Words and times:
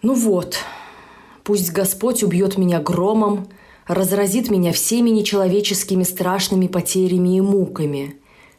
Ну 0.00 0.14
вот, 0.14 0.58
пусть 1.42 1.72
Господь 1.72 2.22
убьет 2.22 2.56
меня 2.56 2.80
громом, 2.80 3.48
разразит 3.88 4.48
меня 4.48 4.72
всеми 4.72 5.10
нечеловеческими 5.10 6.04
страшными 6.04 6.68
потерями 6.68 7.36
и 7.36 7.40
муками. 7.40 8.16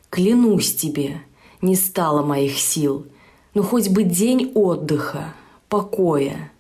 Клянусь 0.10 0.76
тебе, 0.76 1.22
не 1.62 1.76
стало 1.76 2.24
моих 2.24 2.60
сил. 2.60 3.06
Ну 3.54 3.64
хоть 3.64 3.88
бы 3.88 4.04
день 4.04 4.52
отдыха, 4.54 5.34
покоя. 5.70 6.52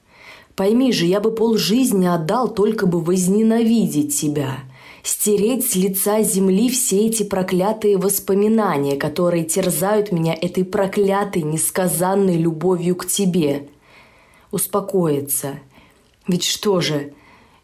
Пойми 0.56 0.94
же, 0.94 1.06
я 1.06 1.20
бы 1.20 1.32
полжизни 1.32 2.06
отдал, 2.06 2.48
только 2.48 2.86
бы 2.86 3.02
возненавидеть 3.02 4.18
тебя, 4.18 4.60
стереть 5.04 5.70
с 5.70 5.76
лица 5.76 6.22
земли 6.22 6.70
все 6.70 7.08
эти 7.08 7.24
проклятые 7.24 7.98
воспоминания, 7.98 8.96
которые 8.96 9.44
терзают 9.44 10.14
меня 10.14 10.34
этой 10.34 10.64
проклятой, 10.64 11.42
несказанной 11.42 12.38
любовью 12.38 12.96
к 12.96 13.06
тебе– 13.08 13.68
успокоиться. 14.52 15.60
Ведь 16.28 16.44
что 16.44 16.82
же, 16.82 17.14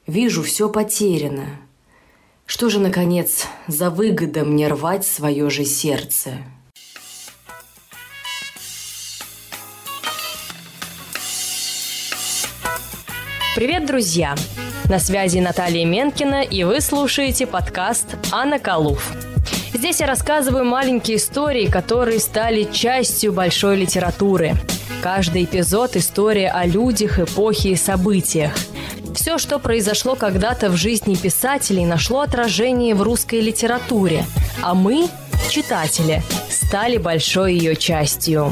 вижу, 0.07 0.43
все 0.43 0.69
потеряно. 0.69 1.59
Что 2.45 2.69
же, 2.69 2.79
наконец, 2.79 3.47
за 3.67 3.89
выгода 3.89 4.43
мне 4.43 4.67
рвать 4.67 5.05
свое 5.05 5.49
же 5.49 5.65
сердце? 5.65 6.37
Привет, 13.55 13.85
друзья! 13.85 14.35
На 14.89 14.99
связи 14.99 15.39
Наталья 15.39 15.85
Менкина, 15.85 16.43
и 16.43 16.63
вы 16.63 16.81
слушаете 16.81 17.47
подкаст 17.47 18.15
«Анна 18.31 18.59
Калуф». 18.59 19.11
Здесь 19.73 20.01
я 20.01 20.07
рассказываю 20.07 20.65
маленькие 20.65 21.17
истории, 21.17 21.65
которые 21.65 22.19
стали 22.19 22.65
частью 22.65 23.33
большой 23.33 23.77
литературы– 23.77 24.53
Каждый 25.05 25.43
эпизод– 25.43 25.95
история 25.97 26.49
о 26.49 26.65
людях, 26.65 27.19
эпохе 27.19 27.73
и 27.73 27.75
событиях. 27.75 28.55
Все, 29.13 29.37
что 29.37 29.59
произошло 29.59 30.15
когда-то 30.15 30.71
в 30.71 30.77
жизни 30.77 31.13
писателей, 31.13 31.85
нашло 31.85 32.21
отражение 32.21 32.95
в 32.95 33.03
русской 33.03 33.39
литературе, 33.39 34.25
а 34.63 34.73
мы, 34.73 35.07
читатели, 35.51 36.23
стали 36.49 36.97
большой 36.97 37.53
ее 37.53 37.75
частью. 37.75 38.51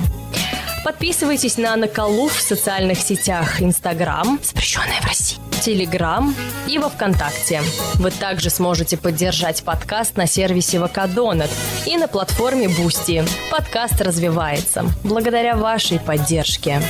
Подписывайтесь 0.86 1.58
на 1.58 1.76
Наколув 1.76 2.36
в 2.36 2.42
социальных 2.42 3.00
сетях 3.00 3.60
Инстаграм, 3.60 4.40
запрещенная 4.44 5.02
в 5.02 5.08
России, 5.08 5.40
Телеграм 5.64 6.36
и 6.68 6.78
во 6.78 6.90
Вконтакте. 6.90 7.62
Вы 7.94 8.12
также 8.12 8.50
сможете 8.50 8.98
поддержать 8.98 9.64
подкаст 9.64 10.18
на 10.18 10.28
сервисе 10.28 10.78
Вакадонат 10.78 11.50
и 11.86 11.96
на 11.96 12.10
платформе 12.10 12.68
Boosty. 12.68 13.24
Подкаст 13.50 14.02
развивается 14.02 14.84
благодаря 15.06 15.56
вашей 15.56 16.02
поддержке. 16.02 16.82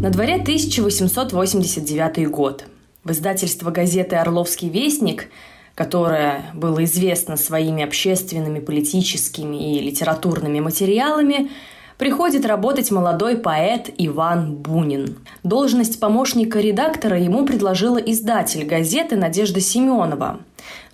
На 0.00 0.08
дворе 0.08 0.36
1889 0.36 2.30
год. 2.30 2.64
В 3.10 3.12
издательство 3.12 3.72
газеты 3.72 4.14
«Орловский 4.14 4.68
вестник», 4.68 5.30
которое 5.74 6.44
было 6.54 6.84
известно 6.84 7.36
своими 7.36 7.82
общественными, 7.82 8.60
политическими 8.60 9.78
и 9.78 9.80
литературными 9.80 10.60
материалами, 10.60 11.50
приходит 11.98 12.46
работать 12.46 12.92
молодой 12.92 13.36
поэт 13.36 13.90
Иван 13.98 14.54
Бунин. 14.54 15.16
Должность 15.42 15.98
помощника 15.98 16.60
редактора 16.60 17.18
ему 17.18 17.44
предложила 17.44 17.98
издатель 17.98 18.64
газеты 18.64 19.16
Надежда 19.16 19.58
Семенова. 19.58 20.38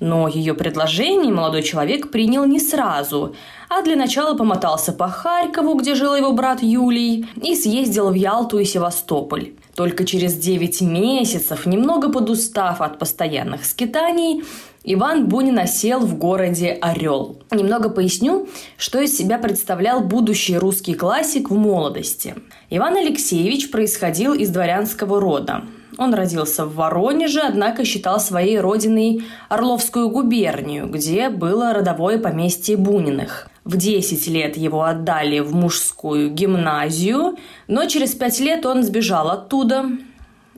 Но 0.01 0.29
ее 0.29 0.55
предложение 0.55 1.33
молодой 1.33 1.63
человек 1.63 2.11
принял 2.11 2.45
не 2.45 2.61
сразу, 2.61 3.35
а 3.69 3.83
для 3.83 3.97
начала 3.97 4.37
помотался 4.37 4.93
по 4.93 5.09
Харькову, 5.09 5.75
где 5.75 5.95
жил 5.95 6.15
его 6.15 6.33
брат 6.33 6.63
Юлий, 6.63 7.27
и 7.43 7.55
съездил 7.55 8.11
в 8.11 8.15
Ялту 8.15 8.59
и 8.59 8.65
Севастополь. 8.65 9.53
Только 9.75 10.05
через 10.05 10.35
9 10.35 10.81
месяцев, 10.83 11.67
немного 11.67 12.11
подустав 12.11 12.81
от 12.81 12.99
постоянных 12.99 13.65
скитаний, 13.65 14.43
Иван 14.89 15.27
Бунин 15.27 15.59
осел 15.59 15.99
в 16.01 16.17
городе 16.17 16.79
Орел. 16.81 17.39
Немного 17.51 17.91
поясню, 17.91 18.49
что 18.79 19.01
из 19.01 19.19
себя 19.19 19.37
представлял 19.37 20.01
будущий 20.01 20.57
русский 20.57 20.95
классик 20.95 21.51
в 21.51 21.55
молодости. 21.57 22.37
Иван 22.71 22.97
Алексеевич 22.97 23.71
происходил 23.73 24.33
из 24.33 24.49
дворянского 24.51 25.21
рода. 25.21 25.65
Он 25.99 26.13
родился 26.13 26.67
в 26.67 26.75
Воронеже, 26.75 27.41
однако 27.41 27.85
считал 27.85 28.21
своей 28.21 28.61
родиной 28.61 29.25
Орловскую 29.49 30.11
губернию, 30.11 30.89
где 30.89 31.31
было 31.31 31.73
родовое 31.73 32.19
поместье 32.19 32.77
Буниных. 32.77 33.49
В 33.65 33.77
10 33.77 34.27
лет 34.29 34.57
его 34.57 34.83
отдали 34.85 35.41
в 35.41 35.55
мужскую 35.55 36.31
гимназию, 36.31 37.37
но 37.67 37.87
через 37.87 38.15
5 38.15 38.41
лет 38.41 38.67
он 38.67 38.83
сбежал 38.83 39.31
оттуда. 39.31 39.87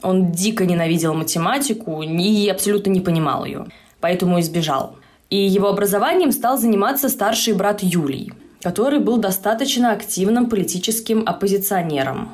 Он 0.03 0.33
дико 0.33 0.67
ненавидел 0.67 1.15
математику 1.15 2.03
и 2.03 2.49
абсолютно 2.49 2.91
не 2.91 3.01
понимал 3.01 3.45
ее, 3.45 3.67
поэтому 4.01 4.39
и 4.39 4.43
сбежал. 4.43 4.97
И 5.31 5.37
его 5.37 5.69
образованием 5.69 6.33
стал 6.33 6.59
заниматься 6.59 7.09
старший 7.09 7.55
брат 7.55 7.83
Юлий, 7.83 8.33
который 8.63 8.99
был 8.99 9.19
достаточно 9.19 9.93
активным 9.93 10.49
политическим 10.49 11.23
оппозиционером. 11.27 12.31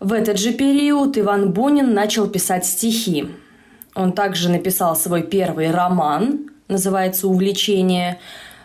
В 0.00 0.12
этот 0.12 0.38
же 0.38 0.52
период 0.52 1.16
Иван 1.16 1.52
Бунин 1.52 1.94
начал 1.94 2.28
писать 2.28 2.66
стихи. 2.66 3.28
Он 3.94 4.12
также 4.12 4.50
написал 4.50 4.94
свой 4.94 5.22
первый 5.22 5.70
роман, 5.70 6.50
называется 6.68 7.28
«Увлечение», 7.28 8.18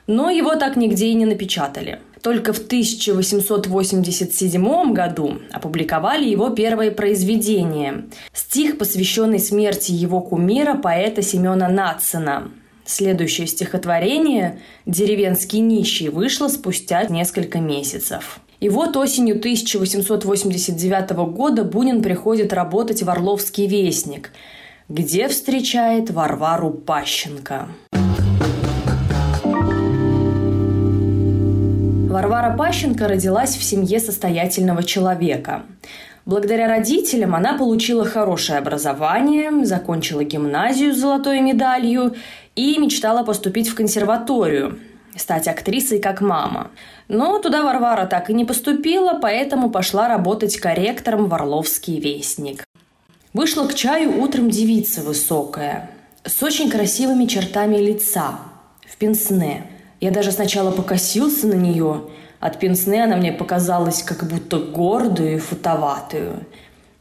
но 0.07 0.29
его 0.29 0.55
так 0.55 0.75
нигде 0.75 1.07
и 1.07 1.13
не 1.13 1.25
напечатали. 1.25 2.01
Только 2.21 2.51
в 2.51 2.59
1887 2.59 4.93
году 4.93 5.39
опубликовали 5.51 6.27
его 6.27 6.49
первое 6.49 6.91
произведение– 6.91 8.09
стих, 8.33 8.77
посвященный 8.77 9.39
смерти 9.39 9.93
его 9.93 10.19
кумира, 10.19 10.75
поэта 10.75 11.21
Семена 11.21 11.69
Нацина. 11.69 12.51
Следующее 12.83 13.47
стихотворение 13.47 14.59
«Деревенский 14.85 15.59
нищий» 15.59 16.09
вышло 16.09 16.49
спустя 16.49 17.05
несколько 17.05 17.59
месяцев. 17.59 18.41
И 18.61 18.69
вот 18.69 18.95
осенью 18.95 19.37
1889 19.37 21.11
года 21.33 21.63
Бунин 21.63 22.03
приходит 22.03 22.53
работать 22.53 23.01
в 23.01 23.09
Орловский 23.09 23.65
вестник, 23.65 24.31
где 24.87 25.27
встречает 25.29 26.11
Варвару 26.11 26.69
Пащенко. 26.69 27.69
Варвара 32.07 32.55
Пащенко 32.55 33.07
родилась 33.07 33.55
в 33.55 33.63
семье 33.63 33.99
состоятельного 33.99 34.83
человека. 34.83 35.63
Благодаря 36.27 36.67
родителям 36.67 37.33
она 37.33 37.57
получила 37.57 38.05
хорошее 38.05 38.59
образование, 38.59 39.65
закончила 39.65 40.23
гимназию 40.23 40.93
с 40.93 40.99
золотой 40.99 41.41
медалью 41.41 42.13
и 42.55 42.77
мечтала 42.77 43.23
поступить 43.23 43.69
в 43.69 43.73
консерваторию, 43.73 44.77
стать 45.15 45.47
актрисой 45.47 45.99
как 45.99 46.21
мама. 46.21 46.71
Но 47.07 47.39
туда 47.39 47.63
Варвара 47.63 48.05
так 48.05 48.29
и 48.29 48.33
не 48.33 48.45
поступила, 48.45 49.19
поэтому 49.21 49.69
пошла 49.69 50.07
работать 50.07 50.57
корректором 50.57 51.27
в 51.27 51.33
Орловский 51.33 51.99
вестник. 51.99 52.63
Вышла 53.33 53.67
к 53.67 53.73
чаю 53.73 54.21
утром 54.21 54.49
девица 54.49 55.01
высокая, 55.01 55.89
с 56.23 56.41
очень 56.43 56.69
красивыми 56.69 57.25
чертами 57.25 57.77
лица, 57.77 58.39
в 58.87 58.97
пенсне– 58.97 59.65
я 60.01 60.09
даже 60.09 60.31
сначала 60.31 60.71
покосился 60.71 61.45
на 61.47 61.53
нее. 61.53 62.01
От 62.39 62.59
пенсне 62.59 63.03
она 63.03 63.17
мне 63.17 63.31
показалась 63.31 64.01
как 64.01 64.23
будто 64.27 64.57
гордую 64.57 65.35
и 65.35 65.37
футоватую. 65.37 66.43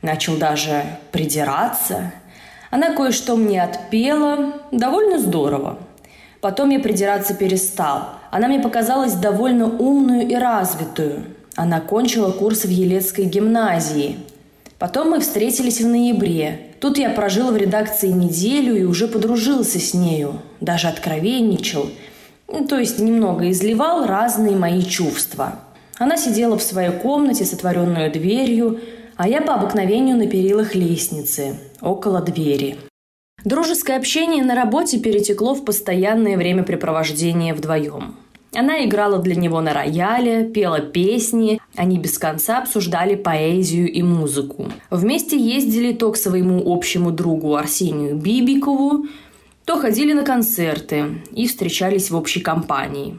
Начал 0.03 0.37
даже 0.37 0.85
придираться. 1.11 2.13
Она 2.71 2.95
кое-что 2.95 3.37
мне 3.37 3.63
отпела. 3.63 4.53
Довольно 4.71 5.19
здорово. 5.19 5.79
Потом 6.41 6.71
я 6.71 6.81
придираться 6.81 7.35
перестал. 7.35 8.11
Она 8.31 8.49
мне 8.49 8.61
показалась 8.61 9.15
довольно 9.15 9.67
умную 9.67 10.29
и 10.29 10.35
развитую. 10.35 11.25
Она 11.57 11.81
кончила 11.81 12.31
курс 12.31 12.65
в 12.65 12.71
Елецкой 12.71 13.27
гимназии. 13.27 14.17
Потом 14.79 15.11
мы 15.11 15.21
встретились 15.21 15.81
в 15.81 15.87
ноябре. 15.87 16.73
Тут 16.81 16.97
я 16.97 17.11
прожил 17.11 17.51
в 17.51 17.57
редакции 17.57 18.09
неделю 18.09 18.75
и 18.75 18.85
уже 18.85 19.09
подружился 19.09 19.79
с 19.79 19.93
нею. 19.95 20.41
Даже 20.61 20.89
откровенничал– 20.89 21.91
ну, 22.53 22.67
то 22.67 22.79
есть 22.79 22.99
немного 22.99 23.51
изливал 23.51 24.07
разные 24.07 24.57
мои 24.57 24.83
чувства. 24.83 25.61
Она 25.99 26.17
сидела 26.17 26.59
в 26.59 26.63
своей 26.63 26.91
комнате, 26.91 27.45
сотворенную 27.45 28.11
дверью, 28.11 28.81
а 29.17 29.29
я 29.29 29.41
по 29.41 29.55
обыкновению 29.55 30.17
на 30.17 30.27
перилах 30.27 30.75
лестницы, 30.75 31.59
около 31.81 32.21
двери. 32.21 32.77
Дружеское 33.45 33.97
общение 33.97 34.45
на 34.45 34.55
работе 34.55 34.99
перетекло 34.99 35.55
в 35.55 35.65
постоянное 35.65 36.37
времяпрепровождение 36.37 37.55
вдвоем. 37.55 38.17
Она 38.53 38.85
играла 38.85 39.19
для 39.19 39.35
него 39.35 39.61
на 39.61 39.73
рояле, 39.73 40.45
пела 40.45 40.81
песни, 40.81 41.61
они 41.75 41.99
без 41.99 42.19
конца 42.19 42.59
обсуждали 42.59 43.15
поэзию 43.15 43.91
и 43.91 44.03
музыку. 44.03 44.71
Вместе 44.91 45.39
ездили 45.39 45.93
то 45.93 46.11
к 46.13 46.17
своему 46.17 46.63
общему 46.71 47.13
другу 47.13 47.55
Арсению 47.55 48.17
Бибикову, 48.17 49.07
то 49.65 49.79
ходили 49.79 50.13
на 50.13 50.25
концерты 50.25 51.23
и 51.33 51.47
встречались 51.47 52.11
в 52.11 52.17
общей 52.17 52.41
компании. 52.41 53.17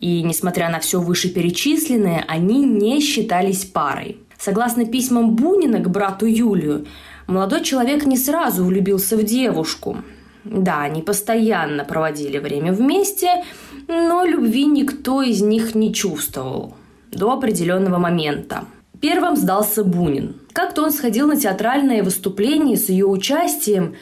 И, 0.00 0.22
несмотря 0.22 0.68
на 0.70 0.80
все 0.80 1.00
вышеперечисленное, 1.00 2.24
они 2.28 2.64
не 2.64 3.00
считались 3.00 3.64
парой. 3.64 4.18
Согласно 4.38 4.84
письмам 4.84 5.34
Бунина 5.34 5.78
к 5.80 5.88
брату 5.88 6.26
Юлию, 6.26 6.86
молодой 7.28 7.62
человек 7.62 8.04
не 8.04 8.16
сразу 8.16 8.64
влюбился 8.64 9.16
в 9.16 9.22
девушку. 9.22 9.98
Да, 10.44 10.82
они 10.82 11.02
постоянно 11.02 11.84
проводили 11.84 12.38
время 12.38 12.72
вместе, 12.72 13.44
но 13.86 14.24
любви 14.24 14.64
никто 14.64 15.22
из 15.22 15.40
них 15.40 15.74
не 15.74 15.94
чувствовал 15.94 16.74
до 17.12 17.32
определенного 17.32 17.98
момента. 17.98 18.64
Первым 19.00 19.36
сдался 19.36 19.84
Бунин. 19.84 20.36
Как-то 20.52 20.82
он 20.82 20.90
сходил 20.90 21.28
на 21.28 21.36
театральное 21.36 22.02
выступление 22.02 22.76
с 22.76 22.88
ее 22.88 23.06
участием 23.06 23.94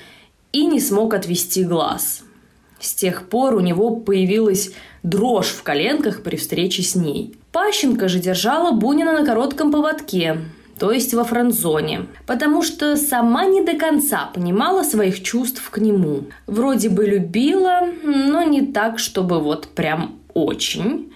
и 0.52 0.64
не 0.66 0.80
смог 0.80 1.12
отвести 1.12 1.64
глаз. 1.64 2.22
С 2.80 2.94
тех 2.94 3.28
пор 3.28 3.54
у 3.54 3.60
него 3.60 3.96
появилась 3.96 4.72
дрожь 5.02 5.48
в 5.48 5.62
коленках 5.62 6.22
при 6.22 6.36
встрече 6.36 6.82
с 6.82 6.94
ней. 6.94 7.36
Пащенко 7.52 8.08
же 8.08 8.20
держала 8.20 8.72
Бунина 8.72 9.12
на 9.12 9.26
коротком 9.26 9.70
поводке, 9.70 10.38
то 10.78 10.92
есть 10.92 11.14
во 11.14 11.24
френдзоне, 11.24 12.06
потому 12.26 12.62
что 12.62 12.96
сама 12.96 13.46
не 13.46 13.62
до 13.62 13.74
конца 13.74 14.30
понимала 14.34 14.82
своих 14.82 15.22
чувств 15.22 15.70
к 15.70 15.78
нему. 15.78 16.24
Вроде 16.46 16.90
бы 16.90 17.06
любила, 17.06 17.88
но 18.02 18.42
не 18.42 18.60
так, 18.60 18.98
чтобы 18.98 19.40
вот 19.40 19.68
прям 19.68 20.20
очень. 20.34 21.12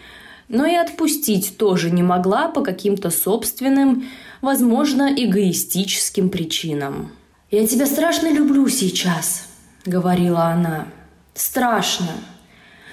Но 0.48 0.66
и 0.66 0.74
отпустить 0.74 1.56
тоже 1.58 1.90
не 1.90 2.02
могла 2.02 2.48
по 2.48 2.62
каким-то 2.62 3.10
собственным, 3.10 4.08
возможно, 4.40 5.12
эгоистическим 5.14 6.30
причинам. 6.30 7.12
«Я 7.50 7.66
тебя 7.66 7.86
страшно 7.86 8.32
люблю 8.32 8.68
сейчас»,— 8.68 9.48
говорила 9.84 10.44
она. 10.44 10.86
«Страшно. 11.34 12.08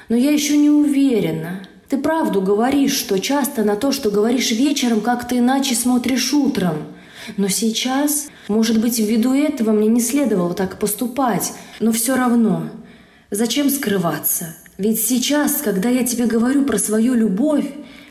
Но 0.10 0.16
я 0.16 0.32
еще 0.32 0.58
не 0.58 0.70
уверена. 0.70 1.62
Ты 1.90 1.98
правду 1.98 2.42
говоришь, 2.42 2.94
что 2.94 3.18
часто 3.18 3.64
на 3.64 3.78
то, 3.78 3.92
что 3.94 4.12
говоришь 4.12 4.52
вечером, 4.52 5.00
как-то 5.00 5.38
иначе 5.38 5.74
смотришь 5.74 6.34
утром. 6.34 6.84
Но 7.38 7.48
сейчас, 7.48 8.28
может 8.50 8.82
быть, 8.82 9.00
ввиду 9.00 9.34
этого 9.34 9.72
мне 9.72 9.88
не 9.88 10.02
следовало 10.02 10.54
так 10.54 10.80
поступать, 10.80 11.54
но 11.80 11.92
все 11.92 12.16
равно. 12.16 12.70
Зачем 13.32 13.70
скрываться? 13.70 14.56
Ведь 14.78 15.02
сейчас, 15.02 15.62
когда 15.62 15.90
я 15.90 16.04
тебе 16.06 16.26
говорю 16.26 16.66
про 16.66 16.78
свою 16.78 17.14
любовь, 17.14 17.66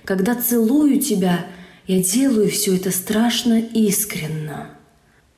когда 0.04 0.34
целую 0.34 0.98
тебя, 1.00 1.46
я 1.86 2.02
делаю 2.02 2.50
все 2.50 2.76
это 2.76 2.90
страшно 2.90 3.60
искренно. 3.60 4.68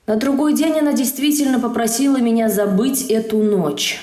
На 0.07 0.17
другой 0.17 0.55
день 0.55 0.79
она 0.79 0.93
действительно 0.93 1.61
попросила 1.61 2.19
меня 2.19 2.49
забыть 2.49 3.03
эту 3.03 3.39
ночь. 3.39 4.01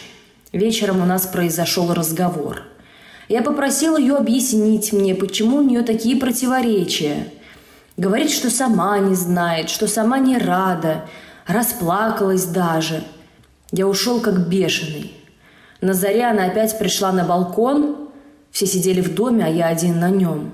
Вечером 0.51 1.01
у 1.01 1.05
нас 1.05 1.25
произошел 1.25 1.93
разговор– 1.93 2.63
я 3.27 3.42
попросил 3.42 3.98
ее 3.98 4.16
объяснить 4.16 4.94
мне, 4.94 5.16
почему 5.16 5.57
у 5.57 5.62
нее 5.62 5.81
такие 5.81 6.18
противоречия. 6.18 7.31
Говорит, 7.98 8.30
что 8.30 8.50
сама 8.50 9.00
не 9.00 9.16
знает, 9.16 9.69
что 9.69 9.88
сама 9.88 10.19
не 10.19 10.38
рада, 10.38 11.06
расплакалась 11.48 12.45
даже. 12.45 13.04
Я 13.72 13.88
ушел 13.88 14.19
как 14.19 14.48
бешеный. 14.48 15.13
На 15.81 15.94
заре 15.94 16.25
она 16.25 16.45
опять 16.45 16.77
пришла 16.77 17.12
на 17.12 17.24
балкон, 17.24 18.10
все 18.51 18.66
сидели 18.66 19.01
в 19.01 19.13
доме, 19.13 19.45
а 19.45 19.50
я 19.50 19.68
один 19.68 20.00
на 20.00 20.10
нем. 20.10 20.54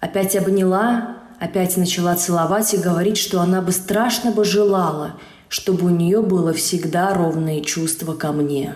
Опять 0.00 0.36
обняла, 0.36 1.16
опять 1.38 1.76
начала 1.76 2.14
целовать 2.14 2.74
и 2.74 2.78
говорить, 2.78 3.16
что 3.16 3.40
она 3.40 3.62
бы 3.62 3.72
страшно 3.72 4.32
бы 4.32 4.44
желала, 4.44 5.14
чтобы 5.48 5.86
у 5.86 5.90
нее 5.90 6.22
было 6.22 6.52
всегда 6.52 7.14
ровное 7.14 7.60
чувство 7.60 8.14
ко 8.14 8.32
мне. 8.32 8.74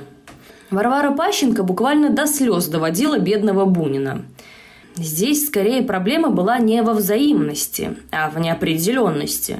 Варвара 0.70 1.12
Пащенко 1.12 1.62
буквально 1.62 2.10
до 2.10 2.26
слез 2.26 2.66
доводила 2.66 3.18
бедного 3.18 3.64
Бунина. 3.64 4.24
Здесь 4.96 5.46
скорее 5.46 5.82
проблема 5.82 6.30
была 6.30 6.58
не 6.58 6.82
во 6.82 6.94
взаимности, 6.94 7.96
а 8.10 8.30
в 8.30 8.38
неопределенности. 8.38 9.58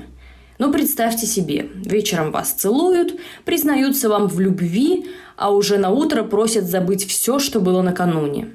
Ну, 0.58 0.72
представьте 0.72 1.26
себе, 1.26 1.68
вечером 1.74 2.30
вас 2.30 2.52
целуют, 2.52 3.20
признаются 3.44 4.08
вам 4.08 4.26
в 4.26 4.40
любви, 4.40 5.06
а 5.36 5.52
уже 5.52 5.76
на 5.76 5.90
утро 5.90 6.22
просят 6.22 6.64
забыть 6.64 7.06
все, 7.06 7.38
что 7.38 7.60
было 7.60 7.82
накануне. 7.82 8.48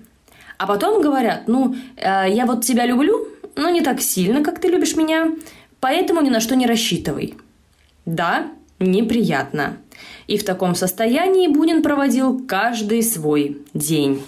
А 0.58 0.66
потом 0.66 1.02
говорят, 1.02 1.48
ну, 1.48 1.76
э, 1.96 2.26
я 2.30 2.48
вот 2.48 2.66
тебя 2.66 2.88
люблю, 2.88 3.28
но 3.56 3.70
не 3.70 3.82
так 3.82 4.02
сильно, 4.02 4.44
как 4.44 4.60
ты 4.60 4.68
любишь 4.68 4.96
меня, 4.96 5.32
поэтому 5.80 6.22
ни 6.22 6.30
на 6.30 6.40
что 6.40 6.56
не 6.56 6.66
рассчитывай. 6.66 7.36
Да, 8.06 8.48
неприятно. 8.80 9.78
И 10.32 10.38
в 10.38 10.46
таком 10.46 10.76
состоянии 10.76 11.50
Бунин 11.50 11.84
проводил 11.84 12.46
каждый 12.48 13.04
свой 13.04 13.58
день. 13.74 14.24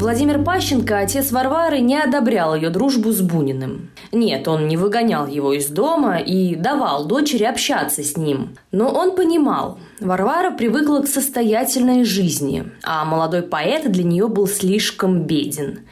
Владимир 0.00 0.42
Пащенко, 0.42 0.98
отец 0.98 1.30
Варвары, 1.30 1.78
не 1.78 1.96
одобрял 1.96 2.56
ее 2.56 2.70
дружбу 2.70 3.12
с 3.12 3.20
Буниным. 3.20 3.90
Нет, 4.10 4.48
он 4.48 4.66
не 4.66 4.76
выгонял 4.76 5.28
его 5.28 5.52
из 5.52 5.68
дома 5.68 6.18
и 6.18 6.56
давал 6.56 7.06
дочери 7.06 7.44
общаться 7.44 8.02
с 8.02 8.16
ним. 8.16 8.56
Но 8.72 8.88
он 8.88 9.14
понимал, 9.14 9.78
Варвара 10.00 10.50
привыкла 10.50 11.02
к 11.02 11.06
состоятельной 11.06 12.02
жизни, 12.02 12.64
а 12.82 13.04
молодой 13.04 13.42
поэт 13.42 13.88
для 13.92 14.02
нее 14.02 14.26
был 14.26 14.48
слишком 14.48 15.22
беден– 15.22 15.82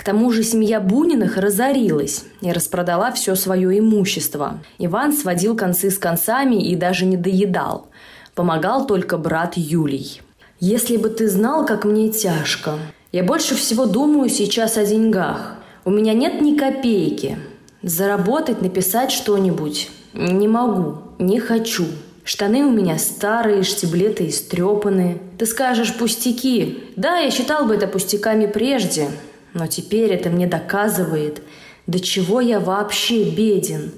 к 0.00 0.02
тому 0.02 0.30
же 0.30 0.42
семья 0.42 0.80
Буниных 0.80 1.36
разорилась 1.36 2.24
и 2.40 2.50
распродала 2.52 3.12
все 3.12 3.34
свое 3.34 3.78
имущество. 3.78 4.60
Иван 4.78 5.12
сводил 5.12 5.54
концы 5.54 5.90
с 5.90 5.98
концами 5.98 6.54
и 6.54 6.74
даже 6.74 7.04
не 7.04 7.18
доедал. 7.18 7.88
Помогал 8.34 8.86
только 8.86 9.18
брат 9.18 9.58
Юлий. 9.58 10.22
«Если 10.58 10.96
бы 10.96 11.10
ты 11.10 11.28
знал, 11.28 11.66
как 11.66 11.84
мне 11.84 12.08
тяжко. 12.08 12.78
Я 13.12 13.24
больше 13.24 13.54
всего 13.56 13.84
думаю 13.84 14.30
сейчас 14.30 14.78
о 14.78 14.86
деньгах. 14.86 15.56
У 15.84 15.90
меня 15.90 16.14
нет 16.14 16.40
ни 16.40 16.56
копейки. 16.56 17.36
Заработать, 17.82 18.62
написать 18.62 19.12
что-нибудь. 19.12 19.90
Не 20.14 20.48
могу, 20.48 20.96
не 21.18 21.40
хочу. 21.40 21.84
Штаны 22.24 22.64
у 22.64 22.70
меня 22.70 22.96
старые, 22.96 23.64
штиблеты 23.64 24.28
истрепанные. 24.28 25.18
Ты 25.36 25.44
скажешь 25.44 25.94
пустяки. 25.94 26.84
Да, 26.96 27.18
я 27.18 27.30
считал 27.30 27.66
бы 27.66 27.74
это 27.74 27.86
пустяками 27.86 28.46
прежде, 28.46 29.10
но 29.54 29.66
теперь 29.66 30.12
это 30.12 30.30
мне 30.30 30.46
доказывает, 30.46 31.42
до 31.86 31.98
чего 31.98 32.40
я 32.40 32.60
вообще 32.60 33.24
беден. 33.24 33.92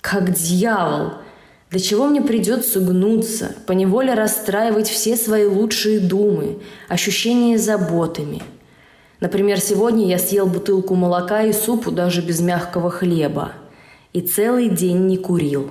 Как 0.00 0.32
дьявол. 0.32 1.14
Для 1.70 1.80
чего 1.80 2.06
мне 2.06 2.22
придется 2.22 2.80
гнуться, 2.80 3.54
поневоле 3.66 4.14
расстраивать 4.14 4.88
все 4.88 5.16
свои 5.16 5.44
лучшие 5.44 5.98
думы, 5.98 6.60
ощущения 6.88 7.58
заботами. 7.58 8.42
Например, 9.18 9.60
сегодня 9.60 10.06
я 10.06 10.18
съел 10.18 10.46
бутылку 10.46 10.94
молока 10.94 11.42
и 11.42 11.52
супу 11.52 11.90
даже 11.90 12.22
без 12.22 12.40
мягкого 12.40 12.90
хлеба. 12.90 13.52
И 14.12 14.20
целый 14.20 14.68
день 14.68 15.06
не 15.06 15.16
курил. 15.16 15.70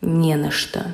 Не 0.00 0.36
на 0.36 0.50
что. 0.50 0.86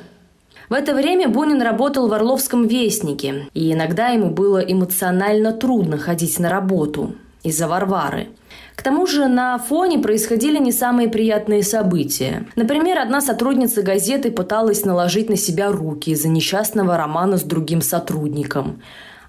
В 0.70 0.72
это 0.72 0.94
время 0.94 1.28
Бунин 1.28 1.62
работал 1.62 2.08
в 2.08 2.12
Орловском 2.12 2.66
вестнике, 2.66 3.48
и 3.54 3.72
иногда 3.72 4.08
ему 4.08 4.30
было 4.30 4.58
эмоционально 4.58 5.52
трудно 5.52 5.98
ходить 5.98 6.38
на 6.38 6.48
работу– 6.48 7.14
из-за 7.42 7.68
Варвары. 7.68 8.28
К 8.74 8.82
тому 8.82 9.06
же 9.06 9.26
на 9.26 9.58
фоне 9.58 9.98
происходили 9.98 10.58
не 10.58 10.70
самые 10.70 11.08
приятные 11.08 11.62
события. 11.62 12.46
Например, 12.54 12.98
одна 12.98 13.20
сотрудница 13.20 13.82
газеты 13.82 14.30
пыталась 14.30 14.84
наложить 14.84 15.28
на 15.28 15.36
себя 15.36 15.72
руки 15.72 16.10
из-за 16.10 16.28
несчастного 16.28 16.96
романа 16.96 17.38
с 17.38 17.42
другим 17.42 17.82
сотрудником. 17.82 18.80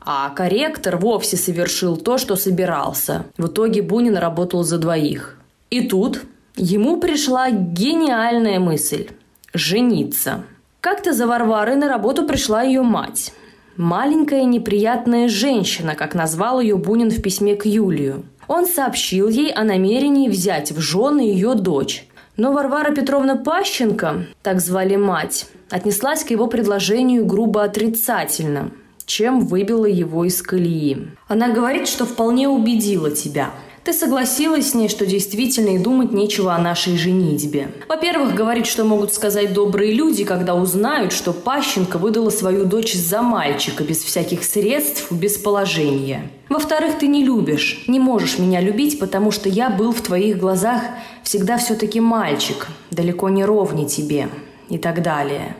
А 0.01 0.29
корректор 0.29 0.97
вовсе 0.97 1.35
совершил 1.37 1.97
то, 1.97 2.17
что 2.17 2.35
собирался. 2.35 3.25
В 3.37 3.47
итоге 3.47 3.81
Бунин 3.81 4.17
работал 4.17 4.63
за 4.63 4.77
двоих. 4.77 5.37
И 5.69 5.87
тут 5.87 6.21
ему 6.55 6.97
пришла 6.97 7.49
гениальная 7.51 8.59
мысль– 8.59 9.09
жениться. 9.53 10.43
Как-то 10.81 11.13
за 11.13 11.27
Варварой 11.27 11.75
на 11.75 11.87
работу 11.89 12.25
пришла 12.25 12.61
ее 12.61 12.81
мать. 12.81 13.33
«Маленькая 13.79 14.43
неприятная 14.43 15.29
женщина», 15.29 15.95
как 15.95 16.13
назвал 16.13 16.59
ее 16.59 16.75
Бунин 16.75 17.09
в 17.09 17.21
письме 17.21 17.55
к 17.55 17.65
Юлию. 17.65 18.25
Он 18.49 18.65
сообщил 18.65 19.29
ей 19.29 19.53
о 19.53 19.63
намерении 19.63 20.27
взять 20.27 20.73
в 20.73 20.81
жены 20.81 21.21
ее 21.21 21.55
дочь. 21.55 22.05
Но 22.35 22.51
Варвара 22.51 22.93
Петровна 22.93 23.37
Пащенко, 23.37 24.25
так 24.43 24.59
звали 24.59 24.97
мать, 24.97 25.47
отнеслась 25.69 26.25
к 26.25 26.31
его 26.31 26.47
предложению 26.47 27.25
грубо 27.25 27.63
отрицательно, 27.63 28.71
чем 29.05 29.39
выбила 29.39 29.85
его 29.85 30.25
из 30.25 30.41
колеи. 30.41 31.07
Она 31.29 31.47
говорит, 31.47 31.87
что 31.87 32.05
вполне 32.05 32.49
убедила 32.49 33.11
тебя. 33.11 33.51
Ты 33.89 33.93
согласилась 33.93 34.69
с 34.69 34.73
ней, 34.75 34.87
что 34.87 35.07
действительно 35.07 35.69
и 35.69 35.79
думать 35.79 36.11
нечего 36.11 36.53
о 36.53 36.59
нашей 36.59 36.95
женитьбе. 36.95 37.71
Во-первых, 37.87 38.35
говорит, 38.35 38.67
что 38.67 38.83
могут 38.83 39.15
сказать 39.15 39.51
добрые 39.51 39.93
люди, 39.93 40.25
когда 40.25 40.53
узнают, 40.53 41.11
что 41.11 41.33
Пащенко 41.33 41.97
выдала 41.97 42.29
свою 42.29 42.65
дочь 42.65 42.93
за 42.93 43.23
мальчика 43.23 43.83
без 43.83 44.03
всяких 44.03 44.43
средств, 44.43 45.11
без 45.11 45.39
положения. 45.39 46.29
Во-вторых, 46.49 46.99
ты 46.99 47.07
не 47.07 47.25
любишь, 47.25 47.83
не 47.87 47.99
можешь 47.99 48.37
меня 48.37 48.61
любить, 48.61 48.99
потому 48.99 49.31
что 49.31 49.49
я 49.49 49.71
был 49.71 49.91
в 49.91 50.01
твоих 50.01 50.37
глазах 50.37 50.83
всегда 51.23 51.57
все-таки 51.57 51.99
мальчик, 51.99 52.67
далеко 52.91 53.29
не 53.29 53.43
ровней 53.43 53.87
тебе 53.87 54.29
и 54.69 54.77
так 54.77 55.01
далее. 55.01 55.55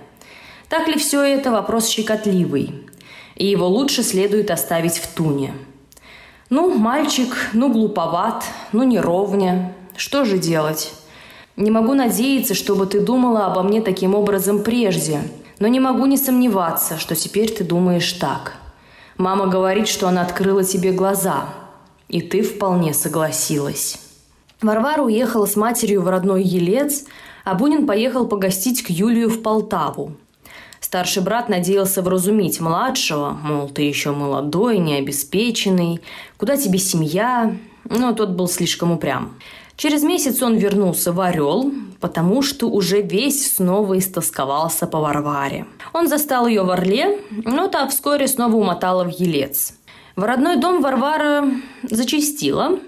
Так 0.68 0.88
ли 0.88 1.00
все 1.00 1.24
это 1.24 1.50
вопрос 1.50 1.88
щекотливый, 1.88 2.76
и 3.36 3.48
его 3.48 3.68
лучше 3.68 4.04
следует 4.04 4.52
оставить 4.52 5.00
в 5.00 5.08
туне– 5.08 5.52
ну, 6.50 6.76
мальчик, 6.76 7.36
ну, 7.54 7.72
глуповат, 7.72 8.44
ну, 8.72 8.84
неровня. 8.84 9.76
Что 9.96 10.26
же 10.26 10.38
делать? 10.40 10.94
Не 11.56 11.70
могу 11.70 11.94
надеяться, 11.94 12.56
чтобы 12.56 12.88
ты 12.88 13.02
думала 13.02 13.46
обо 13.46 13.62
мне 13.62 13.82
таким 13.82 14.16
образом 14.16 14.64
прежде, 14.64 15.22
но 15.60 15.68
не 15.68 15.80
могу 15.80 16.06
не 16.06 16.18
сомневаться, 16.18 16.98
что 16.98 17.16
теперь 17.16 17.52
ты 17.52 17.64
думаешь 17.64 18.14
так. 18.14 18.54
Мама 19.18 19.48
говорит, 19.48 19.88
что 19.88 20.08
она 20.08 20.22
открыла 20.22 20.64
тебе 20.64 20.92
глаза, 20.92 21.50
и 22.08 22.22
ты 22.22 22.42
вполне 22.42 22.94
согласилась. 22.94 24.00
Варвара 24.62 25.04
уехала 25.04 25.46
с 25.46 25.56
матерью 25.56 26.02
в 26.02 26.08
родной 26.08 26.44
Елец, 26.44 27.06
а 27.44 27.54
Бунин 27.54 27.86
поехал 27.86 28.26
погостить 28.28 28.82
к 28.82 28.90
Юлию 28.90 29.30
в 29.30 29.42
Полтаву. 29.42 30.14
Старший 30.90 31.22
брат 31.22 31.50
надеялся 31.50 32.02
вразумить 32.02 32.60
младшего, 32.60 33.38
мол, 33.44 33.70
ты 33.70 33.84
еще 33.84 34.10
молодой, 34.10 34.80
необеспеченный, 34.80 36.02
куда 36.36 36.58
тебе 36.58 36.80
семья, 36.80 37.56
но 37.84 38.12
тот 38.14 38.30
был 38.30 38.48
слишком 38.48 38.94
упрям. 38.94 39.36
Через 39.76 40.02
месяц 40.02 40.42
он 40.42 40.58
вернулся 40.58 41.14
в 41.14 41.22
Орел, 41.22 41.72
потому 42.00 42.42
что 42.42 42.66
уже 42.66 43.04
весь 43.04 43.56
снова 43.56 44.00
истосковался 44.00 44.88
по 44.88 45.00
Варваре. 45.00 45.68
Он 45.94 46.08
застал 46.08 46.48
ее 46.48 46.64
в 46.64 46.72
Орле, 46.72 47.20
но 47.30 47.68
та 47.68 47.88
вскоре 47.88 48.28
снова 48.28 48.56
умотала 48.56 49.04
в 49.04 49.10
Елец. 49.10 49.76
В 50.16 50.24
родной 50.24 50.56
дом 50.56 50.82
Варвара 50.82 51.46
зачастила, 51.84 52.80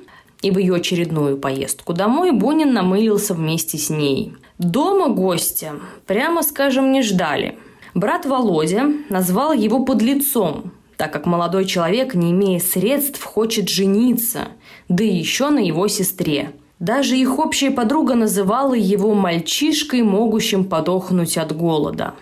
и 0.41 0.49
в 0.49 0.57
ее 0.57 0.73
очередную 0.73 1.37
поездку 1.37 1.93
домой 1.93 2.31
Бунин 2.31 2.73
намылился 2.73 3.35
вместе 3.35 3.77
с 3.77 3.91
ней. 3.91 4.33
Дома 4.57 5.09
гостя, 5.09 5.73
прямо 6.07 6.41
скажем, 6.41 6.91
не 6.91 7.03
ждали– 7.03 7.59
Брат 7.93 8.25
Володя 8.25 8.89
назвал 9.09 9.51
его 9.51 9.83
подлецом, 9.83 10.71
так 10.95 11.11
как 11.11 11.25
молодой 11.25 11.65
человек, 11.65 12.15
не 12.15 12.31
имея 12.31 12.59
средств, 12.59 13.21
хочет 13.21 13.67
жениться, 13.67 14.49
да 14.87 15.03
еще 15.03 15.49
на 15.49 15.59
его 15.59 15.87
сестре. 15.87 16.53
Даже 16.79 17.17
их 17.17 17.37
общая 17.37 17.69
подруга 17.69 18.15
называла 18.15 18.73
его 18.73 19.13
мальчишкой, 19.13 20.03
могущим 20.03 20.65
подохнуть 20.65 21.37
от 21.37 21.55
голода. 21.55 22.15